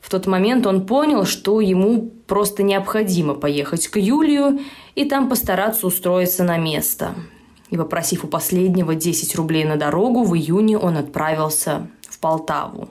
В 0.00 0.08
тот 0.08 0.26
момент 0.26 0.66
он 0.66 0.86
понял, 0.86 1.24
что 1.24 1.60
ему 1.60 2.10
просто 2.26 2.62
необходимо 2.62 3.34
поехать 3.34 3.86
к 3.88 3.98
Юлию 3.98 4.60
и 4.94 5.04
там 5.04 5.28
постараться 5.28 5.86
устроиться 5.86 6.42
на 6.42 6.56
место. 6.56 7.14
И 7.68 7.76
попросив 7.76 8.24
у 8.24 8.28
последнего 8.28 8.94
10 8.94 9.36
рублей 9.36 9.64
на 9.64 9.76
дорогу, 9.76 10.24
в 10.24 10.34
июне 10.34 10.78
он 10.78 10.96
отправился 10.96 11.86
в 12.08 12.18
Полтаву. 12.18 12.88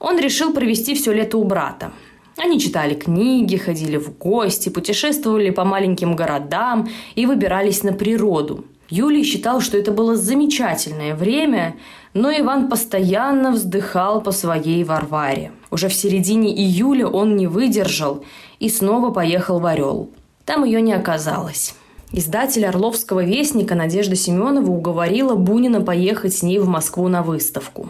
Он 0.00 0.18
решил 0.18 0.52
провести 0.52 0.94
все 0.94 1.12
лето 1.12 1.38
у 1.38 1.44
брата. 1.44 1.92
Они 2.36 2.58
читали 2.58 2.94
книги, 2.94 3.56
ходили 3.56 3.98
в 3.98 4.16
гости, 4.16 4.70
путешествовали 4.70 5.50
по 5.50 5.64
маленьким 5.64 6.16
городам 6.16 6.88
и 7.14 7.26
выбирались 7.26 7.82
на 7.82 7.92
природу. 7.92 8.64
Юлий 8.88 9.22
считал, 9.22 9.60
что 9.60 9.76
это 9.76 9.92
было 9.92 10.16
замечательное 10.16 11.14
время, 11.14 11.76
но 12.14 12.30
Иван 12.32 12.68
постоянно 12.68 13.52
вздыхал 13.52 14.20
по 14.20 14.32
своей 14.32 14.82
Варваре. 14.82 15.52
Уже 15.70 15.88
в 15.88 15.94
середине 15.94 16.52
июля 16.52 17.06
он 17.06 17.36
не 17.36 17.46
выдержал 17.46 18.24
и 18.58 18.68
снова 18.68 19.12
поехал 19.12 19.60
в 19.60 19.66
Орел. 19.66 20.10
Там 20.44 20.64
ее 20.64 20.80
не 20.80 20.92
оказалось. 20.92 21.74
Издатель 22.10 22.66
Орловского 22.66 23.22
вестника 23.22 23.76
Надежда 23.76 24.16
Семенова 24.16 24.68
уговорила 24.68 25.36
Бунина 25.36 25.80
поехать 25.80 26.34
с 26.34 26.42
ней 26.42 26.58
в 26.58 26.66
Москву 26.66 27.06
на 27.06 27.22
выставку. 27.22 27.88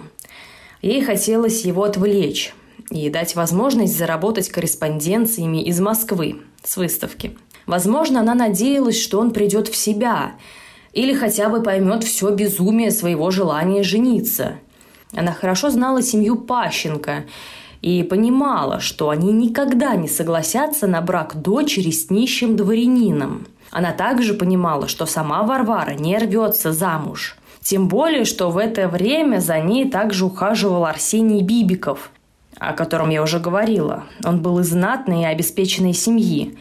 Ей 0.82 1.02
хотелось 1.02 1.64
его 1.64 1.84
отвлечь 1.84 2.54
и 2.90 3.10
дать 3.10 3.36
возможность 3.36 3.96
заработать 3.96 4.48
корреспонденциями 4.48 5.62
из 5.62 5.78
Москвы 5.80 6.40
с 6.62 6.76
выставки. 6.76 7.36
Возможно, 7.66 8.20
она 8.20 8.34
надеялась, 8.34 9.00
что 9.00 9.20
он 9.20 9.32
придет 9.32 9.68
в 9.68 9.76
себя 9.76 10.32
или 10.92 11.14
хотя 11.14 11.48
бы 11.48 11.62
поймет 11.62 12.02
все 12.02 12.30
безумие 12.30 12.90
своего 12.90 13.30
желания 13.30 13.82
жениться. 13.82 14.54
Она 15.14 15.32
хорошо 15.32 15.70
знала 15.70 16.02
семью 16.02 16.36
Пащенко 16.36 17.24
и 17.82 18.02
понимала, 18.02 18.80
что 18.80 19.10
они 19.10 19.32
никогда 19.32 19.94
не 19.96 20.08
согласятся 20.08 20.86
на 20.86 21.00
брак 21.00 21.40
дочери 21.40 21.90
с 21.90 22.10
нищим 22.10 22.56
дворянином. 22.56 23.46
Она 23.70 23.92
также 23.92 24.34
понимала, 24.34 24.88
что 24.88 25.06
сама 25.06 25.42
Варвара 25.42 25.94
не 25.94 26.18
рвется 26.18 26.72
замуж. 26.72 27.36
Тем 27.62 27.88
более, 27.88 28.24
что 28.24 28.50
в 28.50 28.58
это 28.58 28.88
время 28.88 29.38
за 29.38 29.58
ней 29.60 29.90
также 29.90 30.24
ухаживал 30.24 30.86
Арсений 30.86 31.42
Бибиков, 31.42 32.10
о 32.58 32.72
котором 32.72 33.10
я 33.10 33.22
уже 33.22 33.38
говорила. 33.38 34.04
Он 34.24 34.40
был 34.40 34.58
из 34.60 34.68
знатной 34.68 35.22
и 35.22 35.26
обеспеченной 35.26 35.92
семьи. 35.92 36.58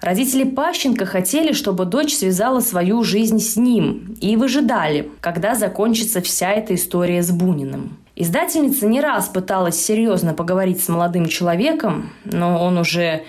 Родители 0.00 0.44
Пащенко 0.44 1.04
хотели, 1.04 1.52
чтобы 1.52 1.84
дочь 1.84 2.14
связала 2.14 2.60
свою 2.60 3.02
жизнь 3.02 3.38
с 3.38 3.56
ним 3.56 4.16
и 4.20 4.36
выжидали, 4.36 5.10
когда 5.20 5.54
закончится 5.54 6.22
вся 6.22 6.52
эта 6.52 6.74
история 6.74 7.22
с 7.22 7.30
Буниным. 7.30 7.98
Издательница 8.16 8.86
не 8.86 9.00
раз 9.00 9.28
пыталась 9.28 9.80
серьезно 9.80 10.32
поговорить 10.32 10.82
с 10.82 10.88
молодым 10.88 11.26
человеком, 11.26 12.10
но 12.24 12.62
он 12.64 12.78
уже 12.78 13.24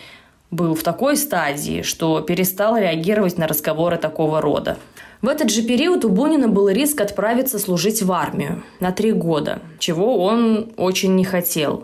был 0.49 0.75
в 0.75 0.83
такой 0.83 1.17
стадии, 1.17 1.81
что 1.81 2.21
перестал 2.21 2.77
реагировать 2.77 3.37
на 3.37 3.47
разговоры 3.47 3.97
такого 3.97 4.41
рода. 4.41 4.77
В 5.21 5.27
этот 5.27 5.51
же 5.51 5.61
период 5.61 6.03
у 6.03 6.09
Бунина 6.09 6.47
был 6.47 6.67
риск 6.69 6.99
отправиться 6.99 7.59
служить 7.59 8.01
в 8.01 8.11
армию 8.11 8.63
на 8.79 8.91
три 8.91 9.11
года, 9.11 9.59
чего 9.77 10.17
он 10.23 10.71
очень 10.77 11.15
не 11.15 11.23
хотел. 11.23 11.83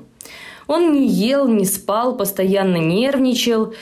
Он 0.65 0.91
не 0.91 1.07
ел, 1.07 1.47
не 1.47 1.65
спал, 1.65 2.17
постоянно 2.17 2.77
нервничал. 2.77 3.73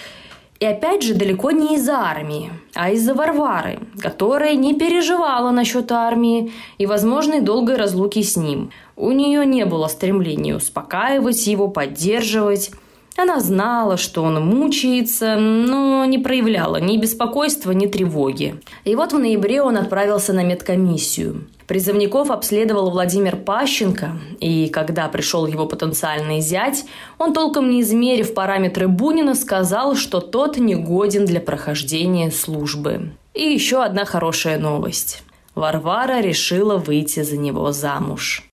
И 0.59 0.65
опять 0.65 1.03
же, 1.03 1.15
далеко 1.15 1.51
не 1.51 1.75
из-за 1.75 1.97
армии, 1.99 2.51
а 2.73 2.91
из-за 2.91 3.13
Варвары, 3.13 3.79
которая 4.01 4.55
не 4.55 4.73
переживала 4.73 5.51
насчет 5.51 5.89
армии 5.91 6.51
и 6.77 6.85
возможной 6.85 7.39
долгой 7.39 7.77
разлуки 7.77 8.21
с 8.23 8.35
ним. 8.35 8.71
У 8.97 9.11
нее 9.11 9.45
не 9.45 9.65
было 9.65 9.87
стремления 9.87 10.55
успокаивать 10.55 11.47
его, 11.47 11.69
поддерживать. 11.69 12.71
Она 13.17 13.39
знала, 13.39 13.95
что 13.95 14.23
он 14.23 14.45
мучается, 14.45 15.37
но 15.37 16.03
не 16.03 16.17
проявляла 16.17 16.77
ни 16.77 16.97
беспокойства, 16.97 17.71
ни 17.71 17.87
тревоги. 17.87 18.59
И 18.83 18.93
вот 18.95 19.13
в 19.13 19.17
ноябре 19.17 19.61
он 19.61 19.77
отправился 19.77 20.33
на 20.33 20.43
медкомиссию. 20.43 21.47
Призывников 21.65 22.29
обследовал 22.29 22.91
Владимир 22.91 23.37
Пащенко, 23.37 24.11
и 24.39 24.67
когда 24.67 25.07
пришел 25.07 25.47
его 25.47 25.65
потенциальный 25.65 26.41
зять, 26.41 26.85
он, 27.17 27.33
толком 27.33 27.69
не 27.69 27.81
измерив 27.81 28.33
параметры 28.33 28.87
Бунина, 28.87 29.33
сказал, 29.33 29.95
что 29.95 30.19
тот 30.19 30.57
негоден 30.57 31.25
для 31.25 31.39
прохождения 31.39 32.31
службы. 32.31 33.13
И 33.33 33.43
еще 33.43 33.81
одна 33.81 34.05
хорошая 34.05 34.59
новость. 34.59 35.23
Варвара 35.55 36.19
решила 36.19 36.77
выйти 36.77 37.23
за 37.23 37.37
него 37.37 37.71
замуж. 37.71 38.43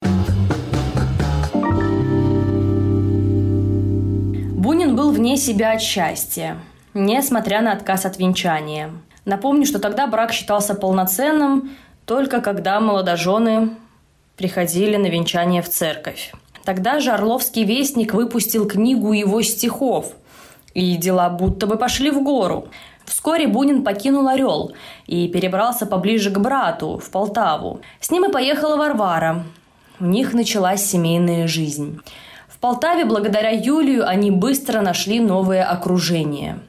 Вне 5.13 5.37
себя 5.37 5.73
от 5.73 5.83
счастья, 5.83 6.59
несмотря 6.95 7.61
на 7.61 7.73
отказ 7.73 8.07
от 8.07 8.19
венчания. 8.19 8.91
Напомню, 9.25 9.67
что 9.67 9.79
тогда 9.79 10.07
брак 10.07 10.33
считался 10.33 10.75
полноценным 10.75 11.71
только 12.07 12.41
когда 12.41 12.81
молодожены 12.81 13.71
приходили 14.37 14.97
на 14.97 15.07
венчание 15.07 15.63
в 15.63 15.69
церковь. 15.69 16.33
Тогда 16.65 16.99
же 16.99 17.11
Орловский 17.11 17.65
вестник 17.65 18.15
выпустил 18.15 18.67
книгу 18.67 19.13
его 19.13 19.43
стихов, 19.43 20.15
и 20.75 20.97
дела 20.97 21.29
будто 21.29 21.67
бы 21.67 21.77
пошли 21.77 22.11
в 22.11 22.23
гору. 22.23 22.69
Вскоре 23.05 23.47
Бунин 23.47 23.85
покинул 23.85 24.27
Орел 24.29 24.73
и 25.07 25.29
перебрался 25.29 25.87
поближе 25.87 26.31
к 26.31 26.39
брату, 26.39 26.99
в 26.99 27.11
Полтаву. 27.11 27.81
С 28.01 28.11
ним 28.11 28.25
и 28.25 28.33
поехала 28.33 28.77
Варвара. 28.77 29.45
У 30.01 30.07
них 30.07 30.33
началась 30.33 30.85
семейная 30.85 31.47
жизнь. 31.47 32.01
Полтаве 32.63 33.05
благодаря 33.05 33.51
Юлию 33.51 34.09
они 34.09 34.31
быстро 34.31 34.83
нашли 34.83 35.19
новое 35.19 35.65
окружение. 35.65 36.61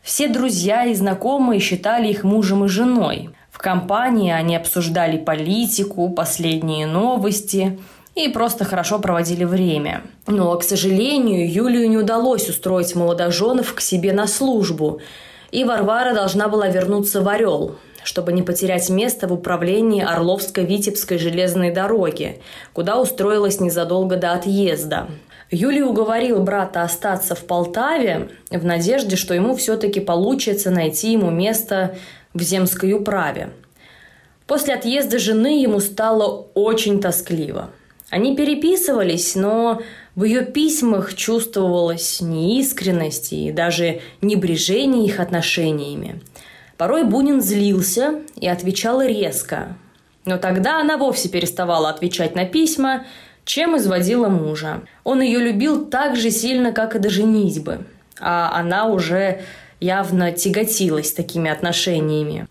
Все 0.00 0.28
друзья 0.28 0.84
и 0.84 0.94
знакомые 0.94 1.58
считали 1.58 2.06
их 2.06 2.22
мужем 2.22 2.66
и 2.66 2.68
женой. 2.68 3.30
В 3.50 3.58
компании 3.58 4.30
они 4.30 4.54
обсуждали 4.54 5.18
политику, 5.18 6.08
последние 6.10 6.86
новости 6.86 7.80
и 8.14 8.28
просто 8.28 8.64
хорошо 8.64 9.00
проводили 9.00 9.42
время. 9.42 10.02
Но, 10.28 10.56
к 10.56 10.62
сожалению, 10.62 11.52
Юлию 11.52 11.90
не 11.90 11.98
удалось 11.98 12.48
устроить 12.48 12.94
молодоженов 12.94 13.74
к 13.74 13.80
себе 13.80 14.12
на 14.12 14.28
службу, 14.28 15.00
и 15.50 15.64
Варвара 15.64 16.14
должна 16.14 16.46
была 16.46 16.68
вернуться 16.68 17.22
в 17.22 17.28
Орел, 17.28 17.74
чтобы 18.04 18.32
не 18.32 18.42
потерять 18.42 18.88
место 18.88 19.26
в 19.26 19.32
управлении 19.32 20.04
Орловско-Витебской 20.04 21.18
железной 21.18 21.72
дороги, 21.72 22.40
куда 22.72 23.00
устроилась 23.00 23.58
незадолго 23.58 24.14
до 24.14 24.30
отъезда. 24.30 25.08
Юлий 25.50 25.82
уговорил 25.82 26.40
брата 26.42 26.82
остаться 26.82 27.34
в 27.34 27.44
Полтаве 27.44 28.30
в 28.50 28.64
надежде, 28.64 29.16
что 29.16 29.34
ему 29.34 29.56
все-таки 29.56 29.98
получится 29.98 30.70
найти 30.70 31.12
ему 31.12 31.30
место 31.30 31.96
в 32.34 32.42
земской 32.42 32.92
управе. 32.92 33.50
После 34.46 34.74
отъезда 34.74 35.18
жены 35.18 35.60
ему 35.60 35.80
стало 35.80 36.46
очень 36.54 37.00
тоскливо. 37.00 37.70
Они 38.10 38.36
переписывались, 38.36 39.34
но 39.34 39.80
в 40.16 40.24
ее 40.24 40.44
письмах 40.44 41.14
чувствовалась 41.14 42.20
неискренность 42.20 43.32
и 43.32 43.52
даже 43.52 44.00
небрежение 44.20 45.04
их 45.04 45.20
отношениями. 45.20 46.20
Порой 46.76 47.04
Бунин 47.04 47.40
злился 47.40 48.20
и 48.36 48.48
отвечал 48.48 49.02
резко. 49.02 49.76
Но 50.24 50.38
тогда 50.38 50.80
она 50.80 50.96
вовсе 50.96 51.28
переставала 51.28 51.90
отвечать 51.90 52.34
на 52.34 52.44
письма, 52.44 53.04
чем 53.50 53.76
изводила 53.76 54.28
мужа. 54.28 54.82
Он 55.02 55.20
ее 55.20 55.40
любил 55.40 55.86
так 55.86 56.14
же 56.14 56.30
сильно, 56.30 56.70
как 56.70 56.94
и 56.94 57.00
до 57.00 57.10
женитьбы. 57.10 57.84
А 58.20 58.52
она 58.54 58.86
уже 58.86 59.40
явно 59.80 60.30
тяготилась 60.30 61.12
такими 61.12 61.50
отношениями. 61.50 62.46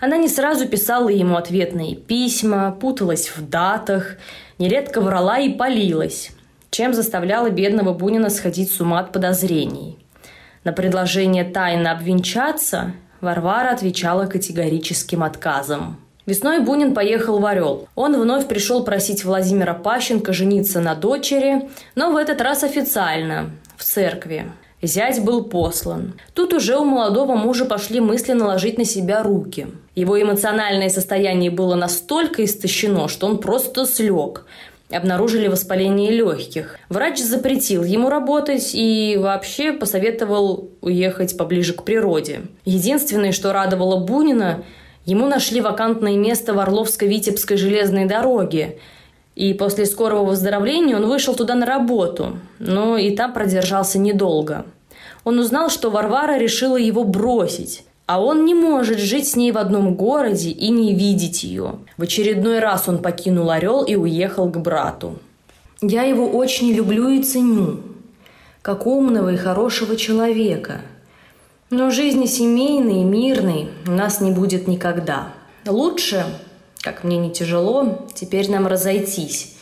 Она 0.00 0.16
не 0.16 0.28
сразу 0.28 0.66
писала 0.66 1.10
ему 1.10 1.36
ответные 1.36 1.96
письма, 1.96 2.74
путалась 2.80 3.28
в 3.28 3.46
датах, 3.46 4.16
нередко 4.56 5.02
врала 5.02 5.38
и 5.38 5.52
палилась, 5.52 6.30
чем 6.70 6.94
заставляла 6.94 7.50
бедного 7.50 7.92
Бунина 7.92 8.30
сходить 8.30 8.70
с 8.70 8.80
ума 8.80 9.00
от 9.00 9.12
подозрений. 9.12 9.98
На 10.64 10.72
предложение 10.72 11.44
тайно 11.44 11.92
обвенчаться 11.92 12.94
Варвара 13.20 13.72
отвечала 13.72 14.24
категорическим 14.24 15.24
отказом. 15.24 15.98
Весной 16.28 16.60
Бунин 16.60 16.92
поехал 16.92 17.38
в 17.38 17.46
Орел. 17.46 17.88
Он 17.94 18.20
вновь 18.20 18.46
пришел 18.48 18.84
просить 18.84 19.24
Владимира 19.24 19.72
Пащенко 19.72 20.34
жениться 20.34 20.78
на 20.78 20.94
дочери, 20.94 21.70
но 21.94 22.10
в 22.12 22.16
этот 22.18 22.42
раз 22.42 22.64
официально, 22.64 23.48
в 23.78 23.84
церкви. 23.84 24.44
Зять 24.82 25.24
был 25.24 25.44
послан. 25.44 26.20
Тут 26.34 26.52
уже 26.52 26.76
у 26.76 26.84
молодого 26.84 27.34
мужа 27.34 27.64
пошли 27.64 28.00
мысли 28.00 28.34
наложить 28.34 28.76
на 28.76 28.84
себя 28.84 29.22
руки. 29.22 29.68
Его 29.94 30.20
эмоциональное 30.20 30.90
состояние 30.90 31.50
было 31.50 31.76
настолько 31.76 32.44
истощено, 32.44 33.08
что 33.08 33.26
он 33.26 33.38
просто 33.38 33.86
слег. 33.86 34.44
Обнаружили 34.90 35.48
воспаление 35.48 36.10
легких. 36.10 36.78
Врач 36.90 37.20
запретил 37.20 37.84
ему 37.84 38.10
работать 38.10 38.72
и 38.74 39.16
вообще 39.18 39.72
посоветовал 39.72 40.68
уехать 40.82 41.38
поближе 41.38 41.72
к 41.72 41.84
природе. 41.84 42.42
Единственное, 42.66 43.32
что 43.32 43.54
радовало 43.54 44.04
Бунина, 44.04 44.62
ему 45.08 45.26
нашли 45.26 45.60
вакантное 45.60 46.16
место 46.16 46.54
в 46.54 46.58
Орловско-Витебской 46.58 47.56
железной 47.56 48.04
дороге– 48.04 48.78
и 49.38 49.54
после 49.54 49.86
скорого 49.86 50.30
выздоровления 50.30 50.96
он 50.96 51.06
вышел 51.06 51.32
туда 51.32 51.54
на 51.54 51.64
работу, 51.64 52.40
но 52.58 52.96
и 52.96 53.14
там 53.14 53.32
продержался 53.32 53.96
недолго. 54.00 54.66
Он 55.22 55.38
узнал, 55.38 55.70
что 55.70 55.90
Варвара 55.90 56.38
решила 56.38 56.76
его 56.76 57.04
бросить, 57.04 57.84
а 58.06 58.20
он 58.20 58.44
не 58.44 58.54
может 58.54 58.98
жить 58.98 59.28
с 59.28 59.36
ней 59.36 59.52
в 59.52 59.58
одном 59.58 59.94
городе 59.94 60.50
и 60.50 60.70
не 60.70 60.92
видеть 60.92 61.44
ее. 61.44 61.76
В 61.96 62.02
очередной 62.02 62.58
раз 62.58 62.88
он 62.88 62.98
покинул 62.98 63.48
Орел 63.48 63.84
и 63.84 63.94
уехал 63.94 64.50
к 64.50 64.56
брату. 64.56 65.20
«Я 65.80 66.02
его 66.02 66.26
очень 66.26 66.72
люблю 66.72 67.08
и 67.08 67.22
ценю, 67.22 67.78
как 68.60 68.88
умного 68.88 69.32
и 69.34 69.36
хорошего 69.36 69.94
человека. 69.94 70.80
Но 71.70 71.90
жизни 71.90 72.26
семейной 72.26 73.04
мирной 73.04 73.68
у 73.86 73.90
нас 73.90 74.20
не 74.20 74.30
будет 74.30 74.68
никогда. 74.68 75.32
Лучше 75.66 76.24
как 76.82 77.04
мне 77.04 77.18
не 77.18 77.30
тяжело, 77.30 78.06
теперь 78.14 78.50
нам 78.50 78.66
разойтись, 78.66 79.54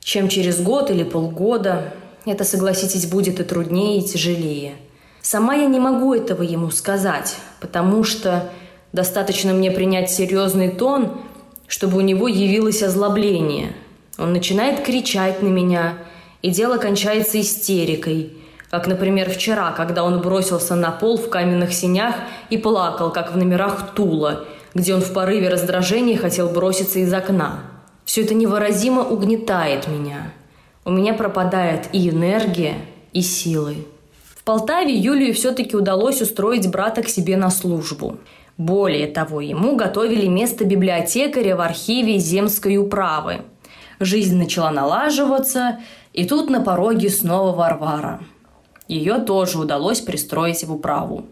чем 0.00 0.28
через 0.28 0.60
год 0.60 0.90
или 0.90 1.02
полгода. 1.02 1.94
Это, 2.24 2.44
согласитесь, 2.44 3.06
будет 3.06 3.40
и 3.40 3.44
труднее, 3.44 3.98
и 3.98 4.06
тяжелее. 4.06 4.74
Сама 5.22 5.54
я 5.54 5.66
не 5.66 5.80
могу 5.80 6.14
этого 6.14 6.42
ему 6.42 6.70
сказать, 6.70 7.36
потому 7.60 8.04
что 8.04 8.50
достаточно 8.92 9.52
мне 9.52 9.70
принять 9.70 10.10
серьезный 10.10 10.70
тон, 10.70 11.20
чтобы 11.66 11.98
у 11.98 12.02
него 12.02 12.28
явилось 12.28 12.82
озлобление. 12.82 13.72
Он 14.18 14.32
начинает 14.32 14.84
кричать 14.84 15.42
на 15.42 15.48
меня, 15.48 15.98
и 16.42 16.50
дело 16.50 16.76
кончается 16.76 17.40
истерикой. 17.40 18.36
Как, 18.72 18.88
например, 18.88 19.30
вчера, 19.30 19.70
когда 19.70 20.02
он 20.02 20.20
бросился 20.20 20.74
на 20.74 20.90
пол 20.90 21.16
в 21.16 21.30
каменных 21.30 21.72
синях 21.72 22.16
и 22.50 22.58
плакал, 22.58 23.12
как 23.12 23.32
в 23.32 23.36
номерах 23.36 23.92
Тула– 23.94 24.44
где 24.74 24.94
он 24.94 25.00
в 25.00 25.12
порыве 25.12 25.48
раздражения 25.48 26.16
хотел 26.16 26.48
броситься 26.48 26.98
из 26.98 27.12
окна. 27.12 27.60
Все 28.04 28.22
это 28.22 28.34
невыразимо 28.34 29.02
угнетает 29.02 29.86
меня. 29.86 30.32
У 30.84 30.90
меня 30.90 31.14
пропадает 31.14 31.88
и 31.92 32.08
энергия, 32.10 32.76
и 33.12 33.22
силы. 33.22 33.86
В 34.34 34.42
Полтаве 34.42 34.94
Юлию 34.94 35.34
все-таки 35.34 35.76
удалось 35.76 36.20
устроить 36.20 36.68
брата 36.70 37.02
к 37.02 37.08
себе 37.08 37.36
на 37.36 37.50
службу. 37.50 38.18
Более 38.58 39.06
того, 39.06 39.40
ему 39.40 39.76
готовили 39.76 40.26
место 40.26 40.64
библиотекаря 40.64 41.56
в 41.56 41.60
архиве 41.60 42.18
Земской 42.18 42.76
управы. 42.76 43.42
Жизнь 44.00 44.36
начала 44.36 44.72
налаживаться, 44.72 45.78
и 46.12 46.24
тут 46.26 46.50
на 46.50 46.60
пороге 46.60 47.08
снова 47.08 47.54
Варвара. 47.54 48.20
Ее 48.88 49.18
тоже 49.18 49.58
удалось 49.58 50.00
пристроить 50.00 50.64
в 50.64 50.72
управу. 50.72 51.26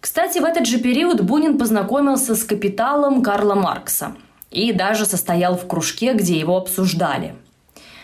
Кстати, 0.00 0.38
в 0.38 0.44
этот 0.44 0.66
же 0.66 0.78
период 0.78 1.20
Бунин 1.20 1.58
познакомился 1.58 2.34
с 2.34 2.42
капиталом 2.44 3.22
Карла 3.22 3.54
Маркса 3.54 4.14
и 4.50 4.72
даже 4.72 5.04
состоял 5.04 5.56
в 5.56 5.66
кружке, 5.66 6.14
где 6.14 6.38
его 6.38 6.56
обсуждали. 6.56 7.34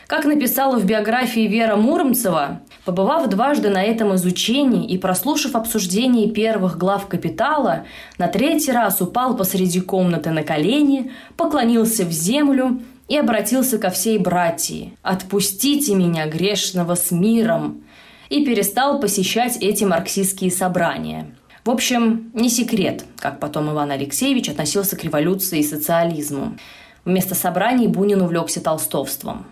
Как 0.07 0.25
написала 0.25 0.79
в 0.79 0.85
биографии 0.85 1.49
Вера 1.49 1.75
Муромцева, 1.75 2.61
побывав 2.85 3.29
дважды 3.29 3.71
на 3.71 3.83
этом 3.83 4.15
изучении 4.15 4.87
и 4.87 4.99
прослушав 4.99 5.57
обсуждение 5.57 6.31
первых 6.31 6.79
глав 6.79 7.09
«Капитала», 7.09 7.87
на 8.17 8.29
третий 8.29 8.71
раз 8.71 9.01
упал 9.01 9.37
посреди 9.37 9.81
комнаты 9.81 10.31
на 10.31 10.45
колени, 10.45 11.11
поклонился 11.37 12.05
в 12.05 12.13
землю 12.13 12.81
и 13.09 13.17
обратился 13.17 13.79
ко 13.79 13.91
всей 13.91 14.19
братьи 14.19 14.97
«Отпустите 15.03 15.97
меня, 15.97 16.29
грешного, 16.29 16.95
с 16.95 17.11
миром!» 17.11 17.83
И 18.29 18.45
перестал 18.45 19.01
посещать 19.01 19.57
эти 19.61 19.85
марксистские 19.85 20.51
собрания– 20.51 21.35
в 21.67 21.71
общем, 21.71 22.31
не 22.33 22.49
секрет, 22.49 23.05
как 23.19 23.41
потом 23.41 23.73
Иван 23.73 23.91
Алексеевич 23.91 24.49
относился 24.49 24.95
к 24.95 25.03
революции 25.03 25.59
и 25.59 25.65
социализму. 25.65 26.57
Вместо 27.05 27.35
собраний 27.35 27.89
Бунин 27.89 28.23
увлекся 28.23 28.63
толстовством. 28.63 29.47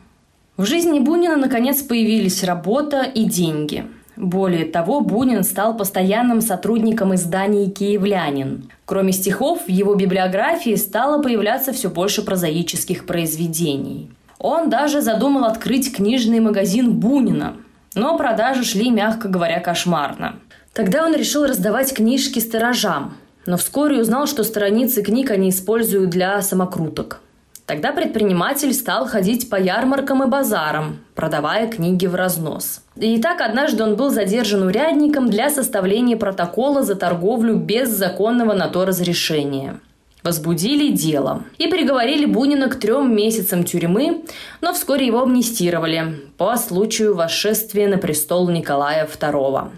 В 0.56 0.64
жизни 0.64 1.00
Бунина, 1.00 1.36
наконец, 1.36 1.82
появились 1.82 2.44
работа 2.44 3.02
и 3.02 3.24
деньги. 3.24 3.86
Более 4.14 4.64
того, 4.64 5.00
Бунин 5.00 5.42
стал 5.42 5.76
постоянным 5.76 6.40
сотрудником 6.40 7.16
издания 7.16 7.68
«Киевлянин». 7.68 8.70
Кроме 8.84 9.10
стихов, 9.10 9.64
в 9.66 9.68
его 9.68 9.96
библиографии 9.96 10.76
стало 10.76 11.20
появляться 11.20 11.72
все 11.72 11.90
больше 11.90 12.22
прозаических 12.22 13.06
произведений. 13.06 14.08
Он 14.38 14.70
даже 14.70 15.00
задумал 15.00 15.46
открыть 15.46 15.92
книжный 15.92 16.38
магазин 16.38 16.92
Бунина, 16.92 17.56
но 17.94 18.16
продажи 18.16 18.64
шли, 18.64 18.90
мягко 18.90 19.28
говоря, 19.28 19.60
кошмарно. 19.60 20.36
Тогда 20.72 21.06
он 21.06 21.14
решил 21.14 21.46
раздавать 21.46 21.94
книжки 21.94 22.40
сторожам, 22.40 23.16
но 23.46 23.56
вскоре 23.56 24.00
узнал, 24.00 24.26
что 24.26 24.42
страницы 24.42 25.02
книг 25.02 25.30
они 25.30 25.50
используют 25.50 26.10
для 26.10 26.40
самокруток. 26.42 27.20
Тогда 27.66 27.92
предприниматель 27.92 28.74
стал 28.74 29.06
ходить 29.06 29.48
по 29.48 29.56
ярмаркам 29.56 30.22
и 30.22 30.26
базарам, 30.26 30.98
продавая 31.14 31.66
книги 31.66 32.06
в 32.06 32.14
разнос. 32.14 32.82
И 32.96 33.20
так 33.22 33.40
однажды 33.40 33.82
он 33.82 33.96
был 33.96 34.10
задержан 34.10 34.64
урядником 34.64 35.30
для 35.30 35.48
составления 35.48 36.16
протокола 36.16 36.82
за 36.82 36.94
торговлю 36.94 37.56
без 37.56 37.88
законного 37.88 38.52
на 38.52 38.68
то 38.68 38.84
разрешения. 38.84 39.80
Возбудили 40.24 40.90
дело 40.90 41.44
и 41.58 41.66
приговорили 41.68 42.24
Бунина 42.24 42.70
к 42.70 42.80
трем 42.80 43.14
месяцам 43.14 43.62
тюрьмы, 43.62 44.24
но 44.62 44.72
вскоре 44.72 45.06
его 45.06 45.20
амнистировали 45.22 46.22
по 46.38 46.56
случаю 46.56 47.14
восшествия 47.14 47.86
на 47.88 47.98
престол 47.98 48.48
Николая 48.48 49.06
II. 49.06 49.68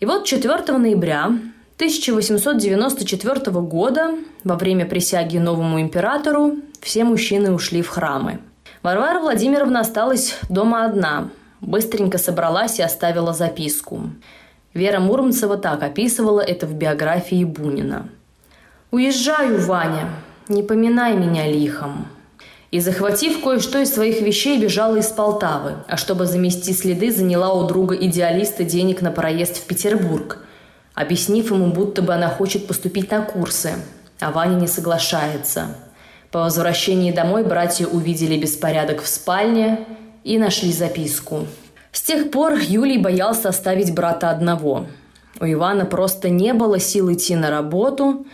И 0.00 0.06
вот 0.06 0.24
4 0.24 0.76
ноября 0.76 1.26
1894 1.76 3.60
года, 3.60 4.16
во 4.42 4.56
время 4.56 4.86
присяги 4.86 5.38
новому 5.38 5.80
императору, 5.80 6.56
все 6.80 7.04
мужчины 7.04 7.52
ушли 7.52 7.80
в 7.80 7.88
храмы. 7.88 8.40
Варвара 8.82 9.20
Владимировна 9.20 9.80
осталась 9.80 10.36
дома 10.50 10.84
одна, 10.84 11.28
быстренько 11.60 12.18
собралась 12.18 12.80
и 12.80 12.82
оставила 12.82 13.32
записку. 13.32 14.10
Вера 14.74 14.98
Муромцева 14.98 15.56
так 15.56 15.84
описывала 15.84 16.40
это 16.40 16.66
в 16.66 16.74
биографии 16.74 17.44
Бунина. 17.44 18.08
«Уезжаю, 18.96 19.60
Ваня, 19.60 20.08
не 20.48 20.62
поминай 20.62 21.14
меня 21.14 21.46
лихом 21.46 22.06
и, 22.70 22.80
захватив 22.80 23.42
кое-что 23.42 23.78
из 23.80 23.92
своих 23.92 24.22
вещей, 24.22 24.58
бежала 24.58 24.96
из 24.96 25.08
Полтавы, 25.08 25.74
а 25.86 25.98
чтобы 25.98 26.24
замести 26.24 26.72
следы, 26.72 27.12
заняла 27.12 27.52
у 27.52 27.66
друга-идеалиста 27.66 28.64
денег 28.64 29.02
на 29.02 29.10
проезд 29.10 29.58
в 29.58 29.66
Петербург, 29.66 30.38
объяснив 30.94 31.50
ему, 31.50 31.66
будто 31.66 32.00
бы 32.00 32.14
она 32.14 32.30
хочет 32.30 32.66
поступить 32.66 33.10
на 33.10 33.20
курсы. 33.20 33.74
а 34.18 34.30
Ваня 34.30 34.54
не 34.54 34.66
соглашается. 34.66 35.76
По 36.30 36.38
возвращении 36.38 37.12
домой 37.12 37.44
братья 37.44 37.86
увидели 37.86 38.38
беспорядок 38.38 39.02
в 39.02 39.08
спальне 39.08 39.80
и 40.24 40.38
нашли 40.38 40.72
записку. 40.72 41.46
С 41.92 42.00
тех 42.00 42.30
пор 42.30 42.54
Юлий 42.54 42.96
боялся 42.96 43.50
оставить 43.50 43.94
брата 43.94 44.30
одного. 44.30 44.86
У 45.38 45.44
Ивана 45.44 45.84
просто 45.84 46.30
не 46.30 46.54
было 46.54 46.80
сил 46.80 47.12
идти 47.12 47.36
на 47.36 47.50
работу. 47.50 48.24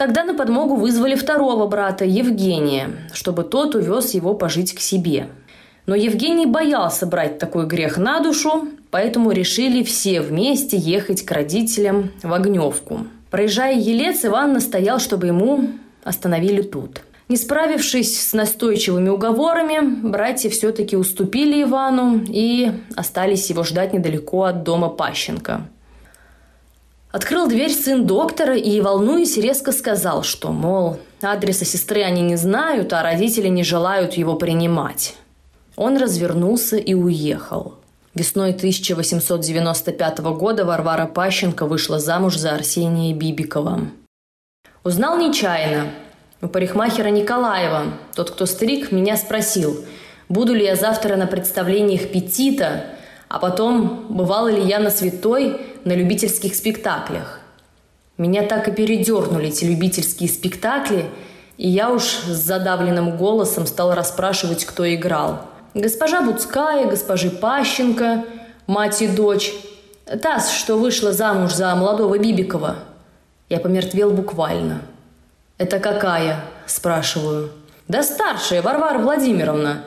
Тогда 0.00 0.24
на 0.24 0.32
подмогу 0.32 0.76
вызвали 0.76 1.14
второго 1.14 1.66
брата, 1.66 2.06
Евгения, 2.06 2.88
чтобы 3.12 3.42
тот 3.42 3.74
увез 3.74 4.14
его 4.14 4.32
пожить 4.32 4.74
к 4.74 4.80
себе. 4.80 5.26
Но 5.84 5.94
Евгений 5.94 6.46
боялся 6.46 7.04
брать 7.04 7.38
такой 7.38 7.66
грех 7.66 7.98
на 7.98 8.20
душу, 8.20 8.68
поэтому 8.90 9.30
решили 9.30 9.82
все 9.82 10.22
вместе 10.22 10.78
ехать 10.78 11.26
к 11.26 11.30
родителям 11.30 12.12
в 12.22 12.32
Огневку. 12.32 13.08
Проезжая 13.30 13.78
Елец, 13.78 14.24
Иван 14.24 14.54
настоял, 14.54 15.00
чтобы 15.00 15.26
ему 15.26 15.68
остановили 16.02 16.62
тут. 16.62 17.02
Не 17.28 17.36
справившись 17.36 18.26
с 18.26 18.32
настойчивыми 18.32 19.10
уговорами, 19.10 19.80
братья 20.08 20.48
все-таки 20.48 20.96
уступили 20.96 21.62
Ивану 21.62 22.24
и 22.26 22.72
остались 22.96 23.50
его 23.50 23.64
ждать 23.64 23.92
недалеко 23.92 24.44
от 24.44 24.62
дома 24.62 24.88
Пащенко. 24.88 25.68
Открыл 27.12 27.48
дверь 27.48 27.72
сын 27.72 28.06
доктора 28.06 28.56
и, 28.56 28.80
волнуясь, 28.80 29.36
резко 29.36 29.72
сказал, 29.72 30.22
что, 30.22 30.52
мол, 30.52 31.00
адреса 31.20 31.64
сестры 31.64 32.02
они 32.02 32.22
не 32.22 32.36
знают, 32.36 32.92
а 32.92 33.02
родители 33.02 33.48
не 33.48 33.64
желают 33.64 34.14
его 34.14 34.36
принимать. 34.36 35.16
Он 35.74 35.96
развернулся 35.96 36.76
и 36.76 36.94
уехал. 36.94 37.74
Весной 38.14 38.50
1895 38.50 40.18
года 40.18 40.64
Варвара 40.64 41.06
Пащенко 41.06 41.66
вышла 41.66 41.98
замуж 41.98 42.36
за 42.36 42.52
Арсения 42.52 43.14
Бибикова. 43.14 43.80
Узнал 44.84 45.18
нечаянно. 45.18 45.90
У 46.42 46.48
парикмахера 46.48 47.08
Николаева, 47.08 47.92
тот, 48.14 48.30
кто 48.30 48.46
стриг, 48.46 48.92
меня 48.92 49.16
спросил, 49.16 49.84
буду 50.28 50.54
ли 50.54 50.64
я 50.64 50.76
завтра 50.76 51.16
на 51.16 51.26
представлениях 51.26 52.10
«Петита», 52.10 52.84
а 53.28 53.38
потом, 53.38 54.06
бывала 54.08 54.48
ли 54.48 54.62
я 54.62 54.80
на 54.80 54.90
святой 54.90 55.60
на 55.84 55.92
любительских 55.92 56.54
спектаклях. 56.54 57.40
Меня 58.18 58.42
так 58.42 58.68
и 58.68 58.72
передернули 58.72 59.48
эти 59.48 59.64
любительские 59.64 60.28
спектакли, 60.28 61.06
и 61.56 61.68
я 61.68 61.90
уж 61.90 62.02
с 62.02 62.36
задавленным 62.36 63.16
голосом 63.16 63.66
стал 63.66 63.94
расспрашивать, 63.94 64.64
кто 64.64 64.92
играл– 64.92 65.46
Госпожа 65.74 66.20
Буцкая, 66.20 66.86
госпожи 66.86 67.30
Пащенко, 67.30 68.24
мать 68.66 69.02
и 69.02 69.06
дочь. 69.06 69.52
Та, 70.20 70.40
что 70.40 70.76
вышла 70.76 71.12
замуж 71.12 71.54
за 71.54 71.74
молодого 71.76 72.18
Бибикова. 72.18 72.76
Я 73.48 73.60
помертвел 73.60 74.10
буквально. 74.10 74.82
«Это 75.58 75.78
какая?»– 75.78 76.40
спрашиваю. 76.66 77.50
«Да 77.86 78.02
старшая, 78.02 78.62
Варвара 78.62 78.98
Владимировна. 78.98 79.84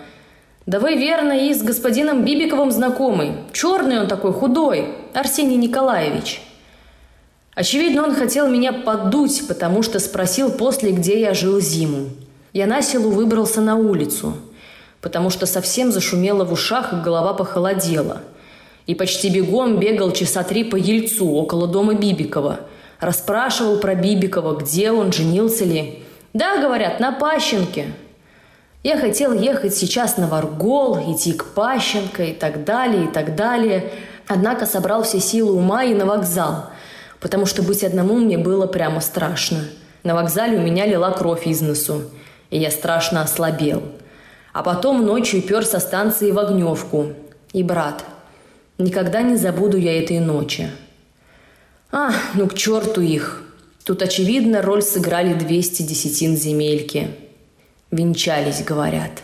Да 0.65 0.79
вы, 0.79 0.95
верно, 0.95 1.33
и 1.33 1.53
с 1.53 1.61
господином 1.61 2.23
Бибиковым 2.23 2.71
знакомый. 2.71 3.33
Черный 3.51 3.99
он 3.99 4.07
такой, 4.07 4.33
худой. 4.33 4.89
Арсений 5.13 5.57
Николаевич». 5.57 6.41
Очевидно, 7.55 8.03
он 8.03 8.15
хотел 8.15 8.47
меня 8.47 8.73
поддуть, 8.73 9.47
потому 9.47 9.83
что 9.83 9.99
спросил 9.99 10.51
после, 10.51 10.91
где 10.91 11.21
я 11.21 11.35
жил 11.35 11.59
зиму. 11.59 12.09
Я 12.51 12.65
на 12.65 12.81
силу 12.81 13.11
выбрался 13.11 13.61
на 13.61 13.75
улицу– 13.75 14.35
потому 15.03 15.29
что 15.29 15.45
совсем 15.45 15.91
зашумело 15.91 16.45
в 16.45 16.53
ушах 16.53 16.93
и 16.93 16.95
голова 16.95 17.33
похолодела. 17.33 18.21
И 18.87 18.95
почти 18.95 19.29
бегом 19.29 19.77
бегал 19.77 20.11
часа 20.13 20.43
три 20.43 20.63
по 20.63 20.77
Ельцу, 20.77 21.29
около 21.29 21.67
дома 21.67 21.93
Бибикова. 21.93 22.61
Расспрашивал 23.01 23.77
про 23.77 23.95
Бибикова, 23.95 24.55
где 24.55 24.91
он, 24.91 25.11
женился 25.11 25.65
ли. 25.65 26.03
«Да,— 26.33 26.57
говорят,— 26.61 26.99
на 27.01 27.11
Пащенке». 27.11 27.93
Я 28.83 28.97
хотел 28.97 29.33
ехать 29.33 29.75
сейчас 29.75 30.17
на 30.17 30.27
Варгол, 30.27 30.99
идти 31.11 31.33
к 31.33 31.45
Пащенко 31.45 32.23
и 32.23 32.33
так 32.33 32.65
далее, 32.65 33.05
и 33.05 33.07
так 33.07 33.35
далее. 33.35 33.91
Однако 34.27 34.65
собрал 34.65 35.03
все 35.03 35.19
силы 35.19 35.53
ума 35.53 35.83
и 35.83 35.93
на 35.93 36.05
вокзал, 36.05 36.69
потому 37.19 37.45
что 37.45 37.63
быть 37.63 37.83
одному 37.83 38.15
мне 38.17 38.37
было 38.37 38.67
прямо 38.67 38.99
страшно. 39.01 39.65
На 40.03 40.13
вокзале 40.13 40.57
у 40.57 40.61
меня 40.61 40.85
лила 40.85 41.11
кровь 41.11 41.47
из 41.47 41.61
носу, 41.61 42.03
и 42.49 42.59
я 42.59 42.69
страшно 42.69 43.21
ослабел– 43.21 43.83
а 44.53 44.61
потом 44.61 45.03
ночью 45.03 45.41
пер 45.41 45.65
со 45.65 45.79
станции 45.79 46.31
в 46.31 46.37
Огневку. 46.37 47.13
И 47.51 47.63
брат. 47.63 48.05
Никогда 48.77 49.21
не 49.21 49.35
забуду 49.35 49.77
я 49.77 49.99
этой 50.01 50.19
ночи. 50.19 50.69
А, 51.91 52.11
ну 52.35 52.47
к 52.47 52.53
черту 52.53 53.01
их. 53.01 53.43
Тут, 53.83 54.01
очевидно, 54.01 54.61
роль 54.61 54.81
сыграли 54.81 55.33
200 55.33 55.81
десятин 55.81 56.37
земельки. 56.37 57.09
Венчались, 57.93 58.63
говорят. 58.63 59.23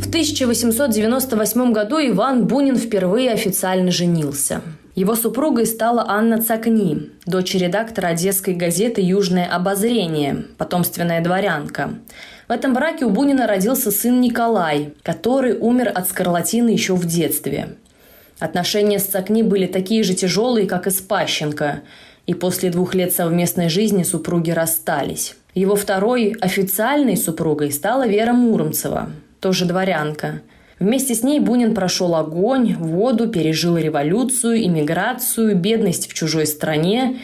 В 0.00 0.08
1898 0.08 1.72
году 1.72 1.98
Иван 1.98 2.46
Бунин 2.46 2.76
впервые 2.76 3.30
официально 3.30 3.90
женился– 3.90 4.62
его 4.98 5.14
супругой 5.14 5.64
стала 5.66 6.06
Анна 6.08 6.42
Цакни, 6.42 7.10
дочь 7.24 7.54
редактора 7.54 8.08
одесской 8.08 8.54
газеты 8.54 9.00
«Южное 9.00 9.46
обозрение», 9.46 10.46
потомственная 10.56 11.22
дворянка. 11.22 11.90
В 12.48 12.50
этом 12.50 12.74
браке 12.74 13.04
у 13.04 13.10
Бунина 13.10 13.46
родился 13.46 13.92
сын 13.92 14.20
Николай, 14.20 14.94
который 15.04 15.56
умер 15.56 15.92
от 15.94 16.08
скарлатины 16.08 16.70
еще 16.70 16.96
в 16.96 17.06
детстве. 17.06 17.76
Отношения 18.40 18.98
с 18.98 19.04
Цакни 19.04 19.42
были 19.42 19.68
такие 19.68 20.02
же 20.02 20.14
тяжелые, 20.14 20.66
как 20.66 20.88
и 20.88 20.90
с 20.90 20.96
Пащенко, 20.96 21.82
и 22.28 22.34
после 22.34 22.70
двух 22.70 22.94
лет 22.94 23.12
совместной 23.12 23.68
жизни 23.68 24.04
супруги 24.04 24.52
расстались. 24.52 25.34
Его 25.54 25.74
второй 25.74 26.36
официальной 26.40 27.16
супругой 27.16 27.72
стала 27.72 28.06
Вера 28.06 28.32
Муромцева, 28.32 29.10
тоже 29.40 29.64
дворянка– 29.64 30.42
Вместе 30.78 31.14
с 31.14 31.24
ней 31.24 31.40
Бунин 31.40 31.74
прошел 31.74 32.14
огонь, 32.14 32.76
воду, 32.76 33.28
пережил 33.28 33.76
революцию, 33.76 34.64
иммиграцию, 34.64 35.56
бедность 35.56 36.08
в 36.08 36.14
чужой 36.14 36.46
стране 36.46 37.18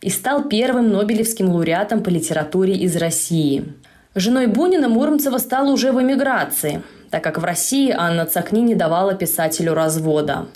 и 0.00 0.08
стал 0.08 0.44
первым 0.44 0.90
Нобелевским 0.90 1.50
лауреатом 1.50 2.02
по 2.02 2.08
литературе 2.08 2.74
из 2.74 2.96
России. 2.96 3.74
Женой 4.14 4.46
Бунина 4.46 4.88
Муромцева 4.88 5.38
стала 5.38 5.70
уже 5.70 5.92
в 5.92 6.00
эмиграции, 6.00 6.82
так 7.10 7.22
как 7.22 7.38
в 7.38 7.44
России 7.44 7.90
Анна 7.90 8.24
Цакни 8.24 8.60
не 8.60 8.74
давала 8.74 9.14
писателю 9.14 9.74
развода. 9.74 10.46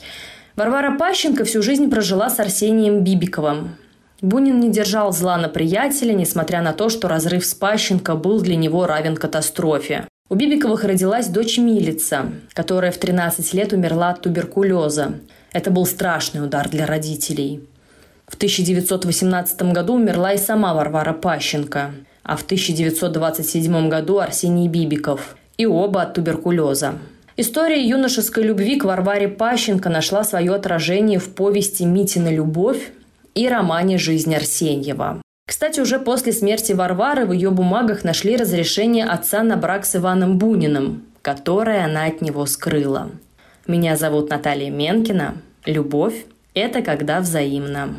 Варвара 0.56 0.96
Пащенко 0.96 1.44
всю 1.44 1.60
жизнь 1.60 1.90
прожила 1.90 2.30
с 2.30 2.40
Арсением 2.40 3.04
Бибиковым. 3.04 3.76
Бунин 4.20 4.58
не 4.58 4.70
держал 4.70 5.12
зла 5.12 5.36
на 5.38 5.48
приятеля, 5.48 6.12
несмотря 6.12 6.60
на 6.60 6.72
то, 6.72 6.88
что 6.88 7.06
разрыв 7.06 7.46
с 7.46 7.54
Пащенко 7.54 8.16
был 8.16 8.40
для 8.40 8.56
него 8.56 8.84
равен 8.86 9.16
катастрофе. 9.16 10.08
У 10.28 10.34
Бибиковых 10.34 10.82
родилась 10.82 11.28
дочь 11.28 11.56
Милица, 11.56 12.32
которая 12.52 12.90
в 12.90 12.98
13 12.98 13.54
лет 13.54 13.72
умерла 13.72 14.10
от 14.10 14.22
туберкулеза. 14.22 15.20
Это 15.52 15.70
был 15.70 15.86
страшный 15.86 16.44
удар 16.44 16.68
для 16.68 16.84
родителей. 16.84 17.62
В 18.26 18.34
1918 18.34 19.62
году 19.72 19.94
умерла 19.94 20.32
и 20.32 20.38
сама 20.38 20.74
Варвара 20.74 21.12
Пащенко, 21.12 21.92
а 22.24 22.36
в 22.36 22.42
1927 22.42 23.88
году 23.88 24.18
Арсений 24.18 24.68
Бибиков. 24.68 25.36
И 25.56 25.64
оба 25.64 26.02
от 26.02 26.14
туберкулеза. 26.14 26.94
История 27.36 27.80
юношеской 27.80 28.42
любви 28.42 28.80
к 28.80 28.84
Варваре 28.84 29.28
Пащенко 29.28 29.88
нашла 29.88 30.24
свое 30.24 30.52
отражение 30.54 31.20
в 31.20 31.32
повести 31.34 31.84
«Митина 31.84 32.28
любовь» 32.28 32.90
и 33.38 33.48
романе 33.48 33.98
«Жизнь 33.98 34.34
Арсеньева». 34.34 35.22
Кстати, 35.46 35.78
уже 35.78 36.00
после 36.00 36.32
смерти 36.32 36.72
Варвары 36.72 37.24
в 37.24 37.30
ее 37.30 37.50
бумагах 37.50 38.02
нашли 38.02 38.36
разрешение 38.36 39.04
отца 39.04 39.44
на 39.44 39.56
брак 39.56 39.86
с 39.86 39.94
Иваном 39.94 40.38
Буниным, 40.38 41.04
которое 41.22 41.84
она 41.84 42.06
от 42.06 42.20
него 42.20 42.46
скрыла. 42.46 43.10
Меня 43.68 43.96
зовут 43.96 44.28
Наталья 44.28 44.70
Менкина. 44.70 45.36
Любовь– 45.64 46.24
это 46.54 46.82
когда 46.82 47.20
взаимно. 47.20 47.96